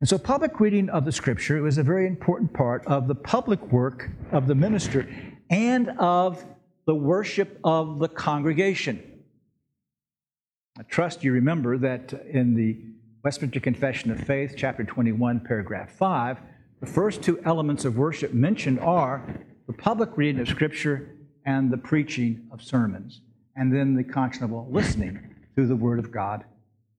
And 0.00 0.08
so, 0.08 0.18
public 0.18 0.60
reading 0.60 0.90
of 0.90 1.04
the 1.04 1.12
scripture 1.12 1.62
was 1.62 1.78
a 1.78 1.82
very 1.82 2.06
important 2.06 2.52
part 2.52 2.84
of 2.86 3.08
the 3.08 3.14
public 3.14 3.72
work 3.72 4.10
of 4.32 4.46
the 4.46 4.54
minister 4.54 5.08
and 5.48 5.88
of 5.98 6.44
the 6.86 6.94
worship 6.94 7.58
of 7.64 7.98
the 7.98 8.08
congregation. 8.08 9.15
I 10.78 10.82
trust 10.82 11.24
you 11.24 11.32
remember 11.32 11.78
that 11.78 12.12
in 12.30 12.54
the 12.54 12.76
Westminster 13.24 13.60
Confession 13.60 14.10
of 14.10 14.20
Faith, 14.20 14.56
chapter 14.58 14.84
21, 14.84 15.40
paragraph 15.40 15.90
5, 15.92 16.38
the 16.80 16.86
first 16.86 17.22
two 17.22 17.40
elements 17.44 17.86
of 17.86 17.96
worship 17.96 18.34
mentioned 18.34 18.78
are 18.80 19.26
the 19.66 19.72
public 19.72 20.10
reading 20.16 20.42
of 20.42 20.48
Scripture 20.48 21.16
and 21.46 21.70
the 21.70 21.78
preaching 21.78 22.46
of 22.52 22.60
sermons, 22.60 23.22
and 23.56 23.74
then 23.74 23.94
the 23.94 24.04
conscionable 24.04 24.70
listening 24.70 25.34
to 25.56 25.66
the 25.66 25.74
Word 25.74 25.98
of 25.98 26.12
God 26.12 26.44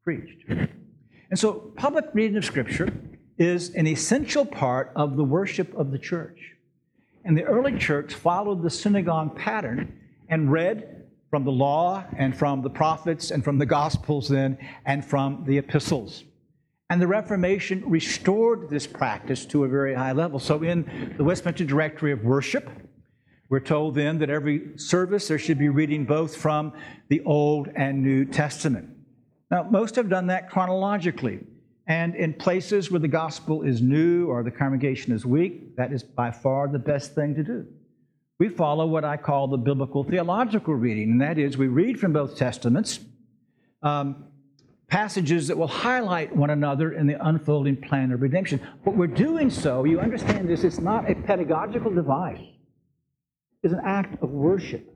preached. 0.03 0.49
And 0.49 1.37
so, 1.37 1.71
public 1.75 2.05
reading 2.13 2.37
of 2.37 2.45
Scripture 2.45 2.91
is 3.37 3.75
an 3.75 3.85
essential 3.85 4.43
part 4.43 4.91
of 4.95 5.17
the 5.17 5.23
worship 5.23 5.71
of 5.75 5.91
the 5.91 5.99
church. 5.99 6.55
And 7.25 7.37
the 7.37 7.43
early 7.43 7.77
church 7.77 8.15
followed 8.15 8.63
the 8.63 8.71
synagogue 8.71 9.35
pattern 9.35 9.99
and 10.29 10.51
read 10.51 10.96
from 11.29 11.43
the 11.43 11.51
law 11.51 12.03
and 12.17 12.35
from 12.35 12.61
the 12.61 12.69
prophets 12.69 13.31
and 13.31 13.43
from 13.43 13.57
the 13.57 13.65
gospels 13.65 14.29
then 14.29 14.57
and 14.85 15.03
from 15.03 15.43
the 15.45 15.57
epistles. 15.57 16.23
And 16.89 17.01
the 17.01 17.07
Reformation 17.07 17.83
restored 17.85 18.69
this 18.69 18.87
practice 18.87 19.45
to 19.47 19.65
a 19.65 19.67
very 19.67 19.93
high 19.93 20.13
level. 20.13 20.39
So 20.39 20.63
in 20.63 21.15
the 21.17 21.23
Westminster 21.23 21.65
Directory 21.65 22.13
of 22.13 22.23
Worship, 22.23 22.69
we're 23.49 23.59
told 23.59 23.95
then 23.95 24.19
that 24.19 24.29
every 24.29 24.77
service 24.77 25.27
there 25.27 25.39
should 25.39 25.59
be 25.59 25.69
reading 25.69 26.05
both 26.05 26.35
from 26.35 26.73
the 27.09 27.21
Old 27.23 27.69
and 27.75 28.03
New 28.03 28.25
Testament. 28.25 28.89
Now, 29.51 29.63
most 29.63 29.95
have 29.95 30.09
done 30.09 30.27
that 30.27 30.49
chronologically. 30.49 31.39
And 31.87 32.15
in 32.15 32.33
places 32.33 32.91
where 32.91 32.99
the 32.99 33.07
gospel 33.07 33.63
is 33.63 33.81
new 33.81 34.27
or 34.27 34.43
the 34.43 34.51
congregation 34.51 35.13
is 35.13 35.25
weak, 35.25 35.77
that 35.77 35.93
is 35.93 36.03
by 36.03 36.31
far 36.31 36.67
the 36.67 36.79
best 36.79 37.15
thing 37.15 37.33
to 37.35 37.43
do. 37.43 37.65
We 38.39 38.49
follow 38.49 38.85
what 38.85 39.03
I 39.03 39.17
call 39.17 39.47
the 39.47 39.57
biblical 39.57 40.03
theological 40.03 40.75
reading, 40.75 41.11
and 41.11 41.21
that 41.21 41.37
is 41.37 41.57
we 41.57 41.67
read 41.67 41.99
from 41.99 42.13
both 42.13 42.37
testaments 42.37 42.99
um, 43.81 44.25
passages 44.87 45.47
that 45.47 45.57
will 45.57 45.67
highlight 45.67 46.35
one 46.35 46.49
another 46.49 46.93
in 46.93 47.07
the 47.07 47.27
unfolding 47.27 47.77
plan 47.77 48.11
of 48.11 48.21
redemption. 48.21 48.61
But 48.85 48.95
we're 48.95 49.07
doing 49.07 49.49
so, 49.49 49.83
you 49.85 49.99
understand 49.99 50.47
this, 50.47 50.63
it's 50.63 50.79
not 50.79 51.09
a 51.09 51.15
pedagogical 51.15 51.91
device, 51.91 52.41
it's 53.63 53.73
an 53.73 53.81
act 53.83 54.21
of 54.21 54.29
worship 54.29 54.93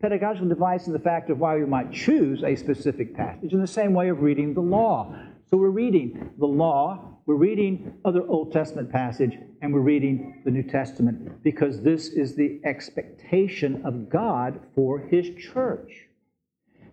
pedagogical 0.00 0.48
device 0.48 0.86
in 0.86 0.92
the 0.92 0.98
fact 0.98 1.30
of 1.30 1.38
why 1.38 1.56
we 1.56 1.66
might 1.66 1.92
choose 1.92 2.42
a 2.42 2.56
specific 2.56 3.14
passage 3.14 3.52
in 3.52 3.60
the 3.60 3.66
same 3.66 3.92
way 3.92 4.08
of 4.08 4.22
reading 4.22 4.54
the 4.54 4.60
law. 4.60 5.14
So 5.50 5.56
we're 5.56 5.70
reading 5.70 6.30
the 6.38 6.46
law, 6.46 7.18
we're 7.26 7.34
reading 7.34 7.94
other 8.04 8.24
Old 8.24 8.52
Testament 8.52 8.92
passage, 8.92 9.36
and 9.60 9.74
we're 9.74 9.80
reading 9.80 10.42
the 10.44 10.50
New 10.52 10.62
Testament 10.62 11.42
because 11.42 11.82
this 11.82 12.06
is 12.06 12.36
the 12.36 12.60
expectation 12.64 13.82
of 13.84 14.08
God 14.08 14.60
for 14.76 15.00
His 15.00 15.28
church. 15.34 16.06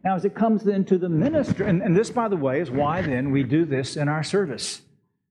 Now, 0.04 0.16
as 0.16 0.26
it 0.26 0.34
comes 0.34 0.64
then 0.64 0.86
to 0.86 0.98
the 0.98 1.08
minister, 1.08 1.66
and, 1.66 1.84
and 1.84 1.96
this, 1.96 2.10
by 2.10 2.28
the 2.28 2.36
way, 2.36 2.60
is 2.60 2.72
why 2.72 3.04
then 3.04 3.30
we 3.30 3.44
do 3.44 3.64
this 3.64 3.96
in 3.96 4.10
our 4.10 4.24
service. 4.24 4.82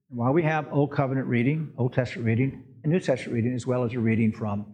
Why 0.07 0.29
we 0.29 0.43
have 0.43 0.71
Old 0.71 0.93
Covenant 0.93 1.27
reading, 1.27 1.73
Old 1.77 1.91
Testament 1.91 2.25
reading, 2.25 2.63
and 2.83 2.93
New 2.93 2.99
Testament 3.01 3.35
reading, 3.35 3.53
as 3.53 3.67
well 3.67 3.83
as 3.83 3.91
a 3.93 3.99
reading 3.99 4.31
from 4.31 4.65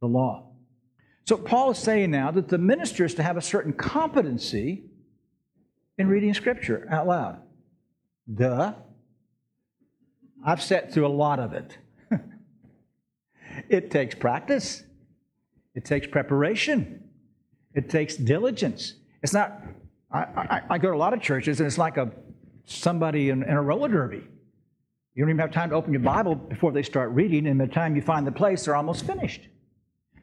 the 0.00 0.06
law. 0.06 0.52
So 1.24 1.36
Paul 1.36 1.72
is 1.72 1.78
saying 1.78 2.12
now 2.12 2.30
that 2.30 2.46
the 2.46 2.58
minister 2.58 3.04
is 3.04 3.14
to 3.14 3.24
have 3.24 3.36
a 3.36 3.42
certain 3.42 3.72
competency 3.72 4.84
in 5.98 6.06
reading 6.06 6.32
Scripture 6.34 6.86
out 6.88 7.08
loud. 7.08 7.40
Duh. 8.32 8.74
I've 10.44 10.62
sat 10.62 10.92
through 10.92 11.06
a 11.06 11.08
lot 11.08 11.38
of 11.38 11.52
it. 11.52 11.78
it 13.68 13.90
takes 13.90 14.14
practice, 14.14 14.84
it 15.74 15.84
takes 15.84 16.06
preparation, 16.06 17.02
it 17.74 17.90
takes 17.90 18.16
diligence. 18.16 18.94
It's 19.22 19.32
not, 19.32 19.60
I, 20.10 20.20
I, 20.20 20.62
I 20.70 20.78
go 20.78 20.90
to 20.90 20.96
a 20.96 20.98
lot 20.98 21.14
of 21.14 21.20
churches 21.20 21.60
and 21.60 21.66
it's 21.66 21.78
like 21.78 21.96
a 21.96 22.12
somebody 22.64 23.30
in, 23.30 23.42
in 23.42 23.50
a 23.50 23.62
roller 23.62 23.88
derby. 23.88 24.22
You 25.14 25.22
don't 25.22 25.30
even 25.30 25.38
have 25.38 25.52
time 25.52 25.70
to 25.70 25.76
open 25.76 25.92
your 25.92 26.02
Bible 26.02 26.34
before 26.34 26.72
they 26.72 26.82
start 26.82 27.10
reading, 27.12 27.46
and 27.46 27.58
by 27.58 27.66
the 27.66 27.72
time 27.72 27.96
you 27.96 28.02
find 28.02 28.26
the 28.26 28.32
place, 28.32 28.66
they're 28.66 28.76
almost 28.76 29.06
finished. 29.06 29.48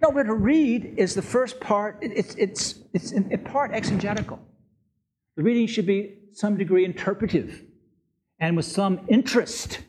No, 0.04 0.12
but 0.12 0.24
to 0.24 0.36
read 0.36 0.94
is 0.98 1.16
the 1.16 1.22
first 1.22 1.60
part, 1.60 1.98
it's, 2.02 2.36
it's, 2.36 2.76
it's 2.94 3.12
in, 3.12 3.30
part 3.40 3.72
exegetical. 3.72 4.40
The 5.36 5.42
reading 5.42 5.66
should 5.66 5.88
be 5.88 6.20
some 6.34 6.58
degree 6.58 6.86
interpretive 6.86 7.64
and 8.44 8.58
with 8.58 8.66
some 8.66 9.00
interest 9.08 9.80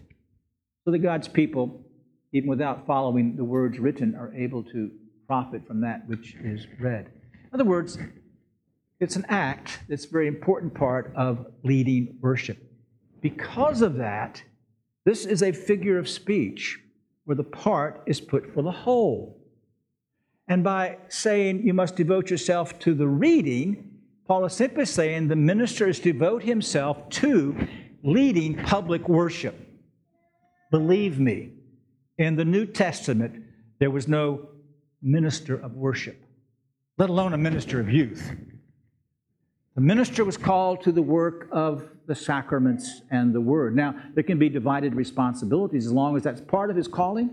so 0.84 0.92
that 0.92 1.00
God's 1.00 1.26
people, 1.26 1.84
even 2.32 2.48
without 2.48 2.86
following 2.86 3.34
the 3.34 3.42
words 3.42 3.80
written, 3.80 4.14
are 4.14 4.32
able 4.32 4.62
to 4.62 4.92
profit 5.26 5.66
from 5.66 5.80
that 5.80 6.06
which 6.06 6.36
is 6.36 6.68
read. 6.78 7.10
In 7.32 7.50
other 7.52 7.64
words, 7.64 7.98
it's 9.00 9.16
an 9.16 9.26
act 9.28 9.80
that's 9.88 10.04
a 10.04 10.08
very 10.08 10.28
important 10.28 10.72
part 10.72 11.12
of 11.16 11.46
leading 11.64 12.16
worship. 12.20 12.58
Because 13.20 13.82
of 13.82 13.96
that, 13.96 14.40
this 15.04 15.26
is 15.26 15.42
a 15.42 15.50
figure 15.50 15.98
of 15.98 16.08
speech 16.08 16.78
where 17.24 17.34
the 17.34 17.42
part 17.42 18.04
is 18.06 18.20
put 18.20 18.54
for 18.54 18.62
the 18.62 18.70
whole. 18.70 19.42
And 20.46 20.62
by 20.62 20.98
saying 21.08 21.66
you 21.66 21.74
must 21.74 21.96
devote 21.96 22.30
yourself 22.30 22.78
to 22.80 22.94
the 22.94 23.08
reading, 23.08 23.90
Paul 24.28 24.44
is 24.44 24.52
simply 24.52 24.84
saying 24.84 25.26
the 25.26 25.34
minister 25.34 25.88
is 25.88 25.98
to 25.98 26.12
devote 26.12 26.44
himself 26.44 27.08
to 27.10 27.56
leading 28.04 28.54
public 28.54 29.08
worship. 29.08 29.58
Believe 30.70 31.18
me, 31.18 31.50
in 32.18 32.36
the 32.36 32.44
New 32.44 32.66
Testament, 32.66 33.42
there 33.80 33.90
was 33.90 34.06
no 34.06 34.50
minister 35.02 35.56
of 35.56 35.74
worship, 35.74 36.22
let 36.98 37.10
alone 37.10 37.32
a 37.32 37.38
minister 37.38 37.80
of 37.80 37.90
youth. 37.90 38.30
The 39.74 39.80
minister 39.80 40.24
was 40.24 40.36
called 40.36 40.82
to 40.82 40.92
the 40.92 41.02
work 41.02 41.48
of 41.50 41.88
the 42.06 42.14
sacraments 42.14 43.00
and 43.10 43.34
the 43.34 43.40
word. 43.40 43.74
Now, 43.74 43.96
there 44.14 44.22
can 44.22 44.38
be 44.38 44.48
divided 44.48 44.94
responsibilities 44.94 45.86
as 45.86 45.92
long 45.92 46.16
as 46.16 46.22
that's 46.22 46.40
part 46.42 46.70
of 46.70 46.76
his 46.76 46.86
calling 46.86 47.30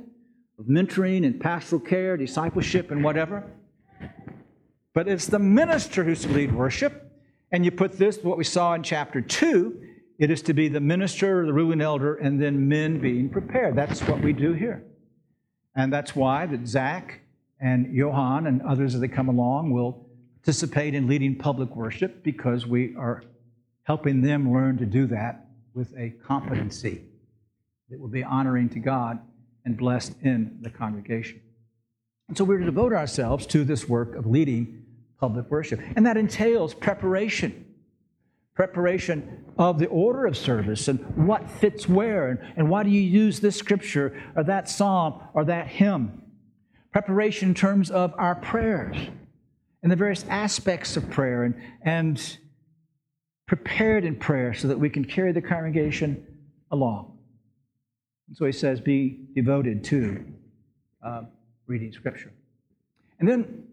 of 0.58 0.66
mentoring 0.66 1.26
and 1.26 1.40
pastoral 1.40 1.82
care, 1.82 2.16
discipleship, 2.16 2.92
and 2.92 3.04
whatever. 3.04 3.44
But 4.94 5.08
it's 5.08 5.26
the 5.28 5.40
minister 5.40 6.04
who's 6.04 6.22
to 6.22 6.30
lead 6.30 6.54
worship. 6.54 7.12
And 7.52 7.66
you 7.66 7.72
put 7.72 7.94
this, 7.94 8.20
what 8.24 8.38
we 8.38 8.44
saw 8.44 8.74
in 8.74 8.84
chapter 8.84 9.22
2, 9.22 9.91
it 10.22 10.30
is 10.30 10.44
to 10.44 10.54
be 10.54 10.68
the 10.68 10.80
minister, 10.80 11.44
the 11.48 11.52
ruling 11.52 11.82
elder, 11.82 12.14
and 12.14 12.40
then 12.40 12.68
men 12.68 13.00
being 13.00 13.28
prepared. 13.28 13.76
That's 13.76 14.04
what 14.04 14.22
we 14.22 14.34
do 14.34 14.54
here. 14.54 14.86
And 15.76 15.92
that's 15.92 16.16
why 16.16 16.46
that 16.46 16.68
Zach 16.68 17.22
and 17.60 17.92
Johan 17.92 18.46
and 18.46 18.62
others 18.62 18.94
as 18.94 19.02
they 19.02 19.08
come 19.08 19.30
along 19.30 19.72
will 19.72 20.08
participate 20.36 20.94
in 20.94 21.08
leading 21.08 21.36
public 21.36 21.76
worship 21.76 22.22
because 22.22 22.68
we 22.68 22.96
are 22.96 23.24
helping 23.82 24.22
them 24.22 24.54
learn 24.54 24.78
to 24.78 24.86
do 24.86 25.08
that 25.08 25.48
with 25.74 25.92
a 25.98 26.14
competency 26.24 27.02
that 27.90 28.00
will 28.00 28.08
be 28.08 28.24
honoring 28.24 28.70
to 28.70 28.80
God 28.80 29.18
and 29.66 29.76
blessed 29.76 30.14
in 30.22 30.60
the 30.62 30.70
congregation. 30.70 31.42
And 32.28 32.38
so 32.38 32.44
we're 32.44 32.60
to 32.60 32.66
devote 32.66 32.94
ourselves 32.94 33.48
to 33.48 33.64
this 33.64 33.90
work 33.90 34.14
of 34.14 34.28
leading 34.28 34.84
public 35.20 35.50
worship. 35.50 35.82
And 35.96 36.06
that 36.06 36.16
entails 36.16 36.76
preparation 36.76 37.66
preparation 38.62 39.44
of 39.58 39.80
the 39.80 39.88
order 39.88 40.28
of 40.28 40.38
service 40.38 40.88
and 40.88 41.00
what 41.28 41.50
fits 41.50 41.90
where 41.90 42.30
and, 42.30 42.40
and 42.56 42.70
why 42.70 42.84
do 42.84 42.92
you 42.92 43.02
use 43.02 43.40
this 43.40 43.56
scripture 43.56 44.16
or 44.36 44.44
that 44.44 44.70
psalm 44.70 45.20
or 45.34 45.44
that 45.44 45.66
hymn. 45.68 46.22
Preparation 46.92 47.50
in 47.50 47.56
terms 47.56 47.90
of 47.90 48.14
our 48.20 48.36
prayers 48.36 48.96
and 49.82 49.92
the 49.92 49.96
various 49.96 50.24
aspects 50.30 50.96
of 50.96 51.10
prayer 51.10 51.42
and, 51.42 51.56
and 51.82 52.38
prepared 53.48 54.06
in 54.06 54.16
prayer 54.16 54.54
so 54.54 54.68
that 54.68 54.80
we 54.80 54.92
can 54.92 55.06
carry 55.06 55.32
the 55.32 55.42
congregation 55.42 56.24
along. 56.70 57.18
So 58.36 58.46
he 58.46 58.52
says, 58.52 58.80
be 58.80 59.22
devoted 59.34 59.84
to 59.86 60.24
uh, 61.04 61.24
reading 61.66 61.92
Scripture. 61.92 62.32
And 63.20 63.28
then, 63.28 63.64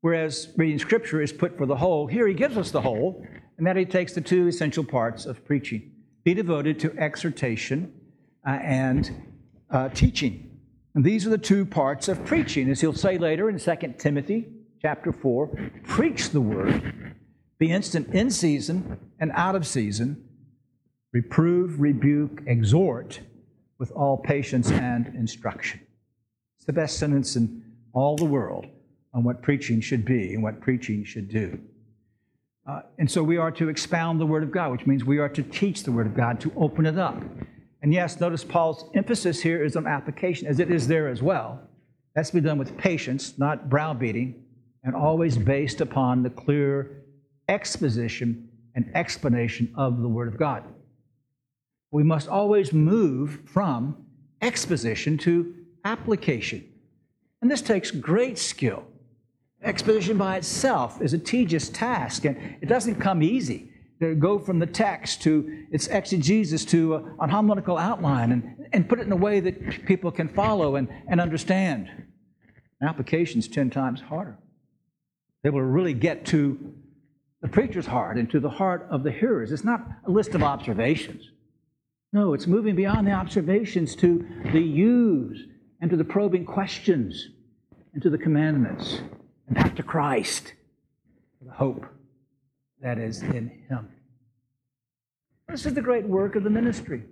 whereas 0.00 0.48
reading 0.56 0.78
Scripture 0.78 1.20
is 1.20 1.32
put 1.32 1.56
for 1.56 1.66
the 1.66 1.76
whole, 1.76 2.06
here 2.06 2.26
he 2.26 2.34
gives 2.34 2.56
us 2.56 2.70
the 2.70 2.80
whole, 2.80 3.26
and 3.56 3.66
that 3.66 3.76
he 3.76 3.84
takes 3.84 4.14
the 4.14 4.20
two 4.20 4.46
essential 4.46 4.84
parts 4.84 5.26
of 5.26 5.44
preaching 5.44 5.92
be 6.24 6.34
devoted 6.34 6.78
to 6.78 6.94
exhortation 6.98 7.90
uh, 8.46 8.50
and 8.50 9.10
uh, 9.70 9.88
teaching. 9.88 10.58
And 10.94 11.02
these 11.02 11.26
are 11.26 11.30
the 11.30 11.38
two 11.38 11.64
parts 11.64 12.08
of 12.08 12.22
preaching. 12.26 12.68
As 12.68 12.82
he'll 12.82 12.92
say 12.92 13.16
later 13.16 13.48
in 13.48 13.58
2 13.58 13.94
Timothy 13.98 14.46
chapter 14.82 15.10
4, 15.10 15.46
preach 15.84 16.30
the 16.30 16.40
word, 16.40 17.14
be 17.58 17.70
instant 17.70 18.08
in 18.14 18.30
season 18.30 18.98
and 19.18 19.32
out 19.32 19.54
of 19.54 19.66
season, 19.66 20.22
reprove, 21.12 21.80
rebuke, 21.80 22.42
exhort 22.46 23.20
with 23.78 23.90
all 23.92 24.18
patience 24.18 24.70
and 24.70 25.06
instruction. 25.14 25.80
It's 26.58 26.66
the 26.66 26.72
best 26.72 26.98
sentence 26.98 27.36
in 27.36 27.62
all 27.94 28.16
the 28.16 28.24
world 28.24 28.66
on 29.14 29.24
what 29.24 29.42
preaching 29.42 29.80
should 29.80 30.04
be 30.04 30.34
and 30.34 30.42
what 30.42 30.60
preaching 30.60 31.04
should 31.04 31.28
do. 31.28 31.58
Uh, 32.68 32.82
and 32.98 33.10
so 33.10 33.22
we 33.22 33.38
are 33.38 33.50
to 33.50 33.68
expound 33.70 34.20
the 34.20 34.26
Word 34.26 34.42
of 34.42 34.50
God, 34.50 34.70
which 34.70 34.86
means 34.86 35.04
we 35.04 35.18
are 35.18 35.28
to 35.30 35.42
teach 35.42 35.84
the 35.84 35.92
Word 35.92 36.06
of 36.06 36.14
God, 36.14 36.38
to 36.40 36.52
open 36.56 36.84
it 36.84 36.98
up. 36.98 37.22
And 37.80 37.94
yes, 37.94 38.20
notice 38.20 38.44
Paul's 38.44 38.90
emphasis 38.94 39.40
here 39.40 39.64
is 39.64 39.76
on 39.76 39.86
application, 39.86 40.46
as 40.46 40.60
it 40.60 40.70
is 40.70 40.86
there 40.86 41.08
as 41.08 41.22
well. 41.22 41.60
That's 42.14 42.30
to 42.30 42.36
be 42.36 42.40
done 42.42 42.58
with 42.58 42.76
patience, 42.76 43.38
not 43.38 43.70
browbeating, 43.70 44.42
and 44.84 44.94
always 44.94 45.38
based 45.38 45.80
upon 45.80 46.22
the 46.22 46.30
clear 46.30 47.04
exposition 47.48 48.48
and 48.74 48.90
explanation 48.94 49.72
of 49.76 50.02
the 50.02 50.08
Word 50.08 50.28
of 50.28 50.38
God. 50.38 50.64
We 51.90 52.02
must 52.02 52.28
always 52.28 52.72
move 52.72 53.40
from 53.46 54.04
exposition 54.42 55.16
to 55.18 55.54
application. 55.84 56.68
And 57.40 57.50
this 57.50 57.62
takes 57.62 57.90
great 57.90 58.38
skill. 58.38 58.84
Exposition 59.62 60.16
by 60.16 60.36
itself 60.36 61.02
is 61.02 61.12
a 61.14 61.18
tedious 61.18 61.68
task, 61.68 62.24
and 62.24 62.56
it 62.60 62.66
doesn't 62.66 62.96
come 62.96 63.22
easy 63.22 63.72
to 64.00 64.14
go 64.14 64.38
from 64.38 64.60
the 64.60 64.66
text 64.66 65.22
to 65.22 65.66
its 65.72 65.88
exegesis 65.88 66.64
to 66.64 66.94
a, 67.18 67.28
homiletical 67.28 67.76
outline 67.76 68.30
and, 68.30 68.68
and 68.72 68.88
put 68.88 69.00
it 69.00 69.06
in 69.06 69.12
a 69.12 69.16
way 69.16 69.40
that 69.40 69.84
people 69.86 70.12
can 70.12 70.28
follow 70.28 70.76
and, 70.76 70.88
and 71.08 71.20
understand. 71.20 71.90
Application 72.80 73.40
is 73.40 73.48
10 73.48 73.70
times 73.70 74.00
harder. 74.00 74.38
They 75.42 75.50
will 75.50 75.62
really 75.62 75.94
get 75.94 76.24
to 76.26 76.74
the 77.42 77.48
preacher's 77.48 77.86
heart 77.86 78.16
and 78.16 78.30
to 78.30 78.38
the 78.38 78.50
heart 78.50 78.86
of 78.90 79.02
the 79.02 79.10
hearers. 79.10 79.50
It's 79.50 79.64
not 79.64 79.84
a 80.06 80.10
list 80.10 80.36
of 80.36 80.44
observations. 80.44 81.30
No, 82.12 82.34
it's 82.34 82.46
moving 82.46 82.76
beyond 82.76 83.08
the 83.08 83.12
observations 83.12 83.96
to 83.96 84.24
the 84.52 84.62
use 84.62 85.44
and 85.80 85.90
to 85.90 85.96
the 85.96 86.04
probing 86.04 86.44
questions 86.44 87.30
and 87.92 88.02
to 88.02 88.10
the 88.10 88.18
commandments 88.18 89.00
and 89.48 89.56
back 89.56 89.74
to 89.76 89.82
Christ, 89.82 90.52
the 91.44 91.52
hope 91.52 91.86
that 92.80 92.98
is 92.98 93.22
in 93.22 93.50
Him. 93.68 93.88
This 95.48 95.66
is 95.66 95.74
the 95.74 95.82
great 95.82 96.04
work 96.04 96.36
of 96.36 96.44
the 96.44 96.50
ministry. 96.50 97.02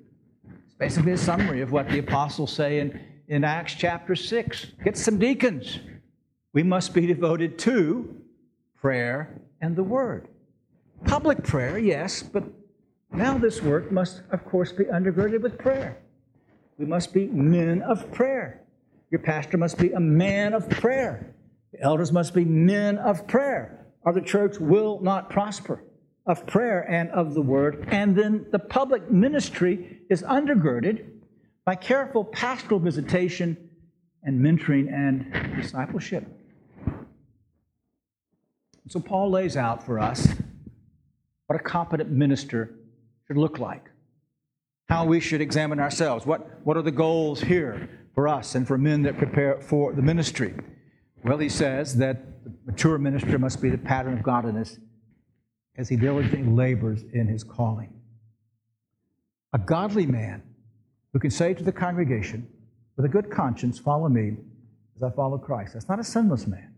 It's 0.64 0.74
basically 0.74 1.12
a 1.12 1.18
summary 1.18 1.62
of 1.62 1.72
what 1.72 1.88
the 1.88 1.98
apostles 1.98 2.52
say 2.52 2.80
in, 2.80 3.00
in 3.28 3.44
Acts 3.44 3.74
chapter 3.74 4.14
6. 4.14 4.66
Get 4.84 4.96
some 4.96 5.18
deacons. 5.18 5.80
We 6.52 6.62
must 6.62 6.94
be 6.94 7.06
devoted 7.06 7.58
to 7.60 8.14
prayer 8.74 9.40
and 9.60 9.74
the 9.74 9.82
Word. 9.82 10.28
Public 11.04 11.42
prayer, 11.42 11.78
yes, 11.78 12.22
but 12.22 12.44
now 13.12 13.38
this 13.38 13.62
work 13.62 13.90
must, 13.90 14.22
of 14.30 14.44
course, 14.44 14.72
be 14.72 14.84
undergirded 14.84 15.40
with 15.40 15.58
prayer. 15.58 15.98
We 16.78 16.84
must 16.84 17.14
be 17.14 17.26
men 17.28 17.82
of 17.82 18.10
prayer. 18.12 18.62
Your 19.10 19.20
pastor 19.20 19.56
must 19.56 19.78
be 19.78 19.92
a 19.92 20.00
man 20.00 20.52
of 20.52 20.68
prayer. 20.68 21.34
Elders 21.80 22.12
must 22.12 22.34
be 22.34 22.44
men 22.44 22.98
of 22.98 23.26
prayer, 23.26 23.86
or 24.02 24.12
the 24.12 24.20
church 24.20 24.58
will 24.58 25.00
not 25.00 25.30
prosper. 25.30 25.82
Of 26.26 26.44
prayer 26.44 26.80
and 26.90 27.08
of 27.10 27.34
the 27.34 27.40
word. 27.40 27.86
And 27.88 28.16
then 28.16 28.46
the 28.50 28.58
public 28.58 29.08
ministry 29.08 30.00
is 30.10 30.22
undergirded 30.22 31.06
by 31.64 31.76
careful 31.76 32.24
pastoral 32.24 32.80
visitation 32.80 33.70
and 34.24 34.40
mentoring 34.40 34.92
and 34.92 35.32
discipleship. 35.54 36.26
So 38.88 38.98
Paul 38.98 39.30
lays 39.30 39.56
out 39.56 39.86
for 39.86 40.00
us 40.00 40.28
what 41.46 41.60
a 41.60 41.62
competent 41.62 42.10
minister 42.10 42.74
should 43.26 43.36
look 43.36 43.60
like, 43.60 43.88
how 44.88 45.04
we 45.04 45.20
should 45.20 45.40
examine 45.40 45.78
ourselves, 45.78 46.26
what, 46.26 46.60
what 46.64 46.76
are 46.76 46.82
the 46.82 46.90
goals 46.90 47.40
here 47.40 47.88
for 48.14 48.26
us 48.26 48.54
and 48.54 48.66
for 48.66 48.78
men 48.78 49.02
that 49.02 49.16
prepare 49.16 49.60
for 49.60 49.92
the 49.92 50.02
ministry. 50.02 50.54
Well, 51.26 51.38
he 51.38 51.48
says 51.48 51.96
that 51.96 52.44
the 52.44 52.52
mature 52.64 52.98
minister 52.98 53.36
must 53.36 53.60
be 53.60 53.68
the 53.68 53.78
pattern 53.78 54.12
of 54.12 54.22
godliness 54.22 54.78
as 55.76 55.88
he 55.88 55.96
diligently 55.96 56.44
labors 56.44 57.02
in 57.12 57.26
his 57.26 57.42
calling. 57.42 57.92
A 59.52 59.58
godly 59.58 60.06
man 60.06 60.40
who 61.12 61.18
can 61.18 61.32
say 61.32 61.52
to 61.52 61.64
the 61.64 61.72
congregation 61.72 62.46
with 62.96 63.06
a 63.06 63.08
good 63.08 63.28
conscience, 63.28 63.76
Follow 63.76 64.08
me 64.08 64.36
as 64.94 65.02
I 65.02 65.10
follow 65.10 65.36
Christ. 65.36 65.72
That's 65.72 65.88
not 65.88 65.98
a 65.98 66.04
sinless 66.04 66.46
man. 66.46 66.72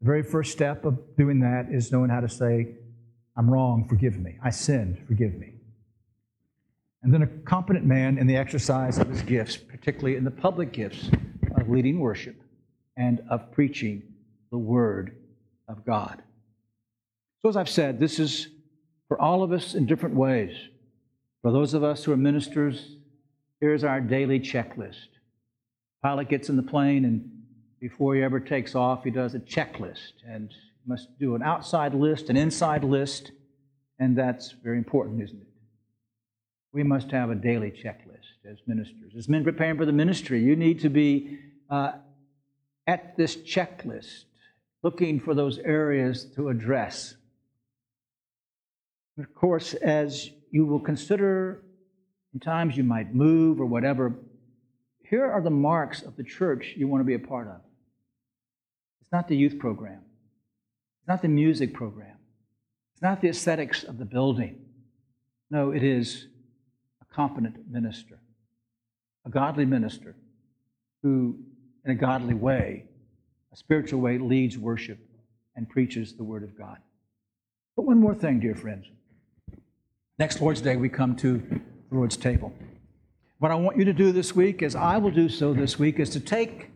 The 0.00 0.06
very 0.06 0.22
first 0.22 0.52
step 0.52 0.86
of 0.86 0.98
doing 1.18 1.40
that 1.40 1.66
is 1.70 1.92
knowing 1.92 2.08
how 2.08 2.20
to 2.20 2.30
say, 2.30 2.76
I'm 3.36 3.50
wrong, 3.50 3.86
forgive 3.86 4.18
me. 4.18 4.38
I 4.42 4.48
sinned, 4.48 5.04
forgive 5.06 5.34
me. 5.34 5.52
And 7.02 7.12
then 7.12 7.20
a 7.20 7.26
competent 7.26 7.84
man 7.84 8.16
in 8.16 8.26
the 8.26 8.36
exercise 8.36 8.96
of 8.96 9.10
his 9.10 9.20
gifts, 9.20 9.58
particularly 9.58 10.16
in 10.16 10.24
the 10.24 10.30
public 10.30 10.72
gifts 10.72 11.10
of 11.58 11.68
leading 11.68 12.00
worship 12.00 12.40
and 12.96 13.22
of 13.30 13.52
preaching 13.52 14.02
the 14.50 14.58
Word 14.58 15.16
of 15.68 15.84
God. 15.84 16.22
So, 17.42 17.48
as 17.48 17.56
I've 17.56 17.68
said, 17.68 17.98
this 17.98 18.18
is 18.18 18.48
for 19.08 19.20
all 19.20 19.42
of 19.42 19.52
us 19.52 19.74
in 19.74 19.86
different 19.86 20.14
ways. 20.14 20.56
For 21.42 21.52
those 21.52 21.74
of 21.74 21.84
us 21.84 22.04
who 22.04 22.12
are 22.12 22.16
ministers, 22.16 22.96
here's 23.60 23.84
our 23.84 24.00
daily 24.00 24.40
checklist. 24.40 25.08
Pilot 26.02 26.28
gets 26.28 26.48
in 26.48 26.56
the 26.56 26.62
plane, 26.62 27.04
and 27.04 27.30
before 27.80 28.14
he 28.14 28.22
ever 28.22 28.40
takes 28.40 28.74
off, 28.74 29.04
he 29.04 29.10
does 29.10 29.34
a 29.34 29.38
checklist 29.38 30.12
and 30.26 30.52
must 30.86 31.18
do 31.18 31.34
an 31.34 31.42
outside 31.42 31.94
list, 31.94 32.30
an 32.30 32.36
inside 32.36 32.84
list, 32.84 33.32
and 33.98 34.16
that's 34.16 34.54
very 34.62 34.78
important, 34.78 35.22
isn't 35.22 35.40
it? 35.40 35.46
We 36.72 36.82
must 36.82 37.10
have 37.10 37.30
a 37.30 37.34
daily 37.34 37.70
checklist 37.70 38.50
as 38.50 38.58
ministers. 38.66 39.12
As 39.16 39.28
men 39.28 39.44
preparing 39.44 39.76
for 39.76 39.86
the 39.86 39.92
ministry, 39.92 40.42
you 40.42 40.56
need 40.56 40.80
to 40.80 40.88
be 40.88 41.38
uh, 41.70 41.92
at 42.86 43.16
this 43.16 43.36
checklist, 43.36 44.24
looking 44.82 45.20
for 45.20 45.34
those 45.34 45.58
areas 45.58 46.24
to 46.36 46.48
address. 46.48 47.16
Of 49.18 49.34
course, 49.34 49.74
as 49.74 50.30
you 50.50 50.66
will 50.66 50.80
consider, 50.80 51.62
times 52.40 52.76
you 52.76 52.84
might 52.84 53.14
move 53.14 53.60
or 53.60 53.66
whatever, 53.66 54.14
here 55.02 55.24
are 55.24 55.40
the 55.40 55.50
marks 55.50 56.02
of 56.02 56.16
the 56.16 56.24
church 56.24 56.74
you 56.76 56.88
want 56.88 57.00
to 57.00 57.04
be 57.04 57.14
a 57.14 57.18
part 57.18 57.48
of. 57.48 57.60
It's 59.00 59.12
not 59.12 59.28
the 59.28 59.36
youth 59.36 59.58
program, 59.58 60.00
it's 61.00 61.08
not 61.08 61.22
the 61.22 61.28
music 61.28 61.72
program, 61.72 62.16
it's 62.92 63.02
not 63.02 63.20
the 63.20 63.28
aesthetics 63.28 63.84
of 63.84 63.98
the 63.98 64.04
building. 64.04 64.58
No, 65.50 65.70
it 65.70 65.82
is 65.84 66.26
a 67.00 67.14
competent 67.14 67.70
minister, 67.70 68.18
a 69.24 69.30
godly 69.30 69.64
minister 69.64 70.16
who 71.02 71.38
in 71.86 71.92
a 71.92 71.94
godly 71.94 72.34
way, 72.34 72.84
a 73.52 73.56
spiritual 73.56 74.00
way, 74.00 74.18
leads 74.18 74.58
worship 74.58 74.98
and 75.54 75.68
preaches 75.68 76.12
the 76.12 76.24
Word 76.24 76.42
of 76.42 76.58
God. 76.58 76.78
But 77.76 77.86
one 77.86 77.98
more 77.98 78.14
thing, 78.14 78.40
dear 78.40 78.54
friends. 78.56 78.86
Next 80.18 80.40
Lord's 80.40 80.60
Day, 80.60 80.76
we 80.76 80.88
come 80.88 81.16
to 81.16 81.38
the 81.38 81.96
Lord's 81.96 82.16
table. 82.16 82.52
What 83.38 83.52
I 83.52 83.54
want 83.54 83.78
you 83.78 83.84
to 83.84 83.92
do 83.92 84.12
this 84.12 84.34
week, 84.34 84.62
as 84.62 84.74
I 84.74 84.98
will 84.98 85.10
do 85.10 85.28
so 85.28 85.54
this 85.54 85.78
week, 85.78 86.00
is 86.00 86.10
to 86.10 86.20
take 86.20 86.70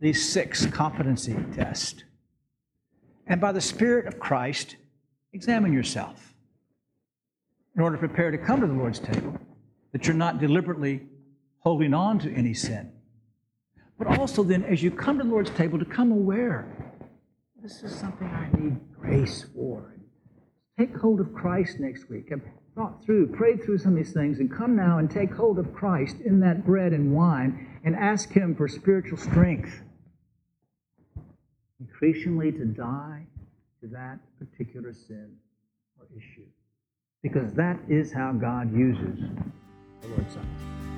these 0.00 0.30
six 0.32 0.64
competency 0.66 1.36
tests 1.54 2.04
and 3.28 3.40
by 3.40 3.52
the 3.52 3.60
Spirit 3.60 4.06
of 4.06 4.18
Christ, 4.18 4.76
examine 5.32 5.72
yourself 5.72 6.32
in 7.76 7.82
order 7.82 7.96
to 7.96 8.00
prepare 8.00 8.30
to 8.30 8.38
come 8.38 8.60
to 8.60 8.66
the 8.66 8.72
Lord's 8.72 8.98
table, 8.98 9.38
that 9.92 10.06
you're 10.06 10.16
not 10.16 10.40
deliberately 10.40 11.02
holding 11.60 11.92
on 11.92 12.18
to 12.20 12.32
any 12.32 12.54
sin 12.54 12.90
but 13.98 14.18
also 14.18 14.44
then, 14.44 14.64
as 14.64 14.82
you 14.82 14.90
come 14.90 15.18
to 15.18 15.24
the 15.24 15.30
Lord's 15.30 15.50
table, 15.50 15.78
to 15.78 15.84
come 15.84 16.12
aware 16.12 16.66
this 17.60 17.82
is 17.82 17.94
something 17.94 18.28
I 18.28 18.48
need 18.56 18.78
grace 18.98 19.44
for. 19.54 19.94
Take 20.78 20.96
hold 20.96 21.20
of 21.20 21.34
Christ 21.34 21.80
next 21.80 22.08
week. 22.08 22.30
I've 22.32 22.40
thought 22.76 23.04
through, 23.04 23.34
prayed 23.36 23.64
through 23.64 23.78
some 23.78 23.92
of 23.92 23.98
these 23.98 24.12
things, 24.12 24.38
and 24.38 24.54
come 24.54 24.76
now 24.76 24.98
and 24.98 25.10
take 25.10 25.34
hold 25.34 25.58
of 25.58 25.74
Christ 25.74 26.16
in 26.24 26.38
that 26.40 26.64
bread 26.64 26.92
and 26.92 27.12
wine 27.12 27.80
and 27.84 27.96
ask 27.96 28.30
Him 28.30 28.54
for 28.54 28.68
spiritual 28.68 29.18
strength. 29.18 29.82
Increasingly 31.80 32.52
to 32.52 32.64
die 32.64 33.26
to 33.80 33.88
that 33.88 34.20
particular 34.38 34.92
sin 34.92 35.34
or 35.98 36.06
issue. 36.16 36.46
Because 37.22 37.52
that 37.54 37.78
is 37.88 38.12
how 38.12 38.32
God 38.32 38.72
uses 38.72 39.18
the 40.00 40.08
Lord's 40.08 40.34
Supper. 40.34 40.97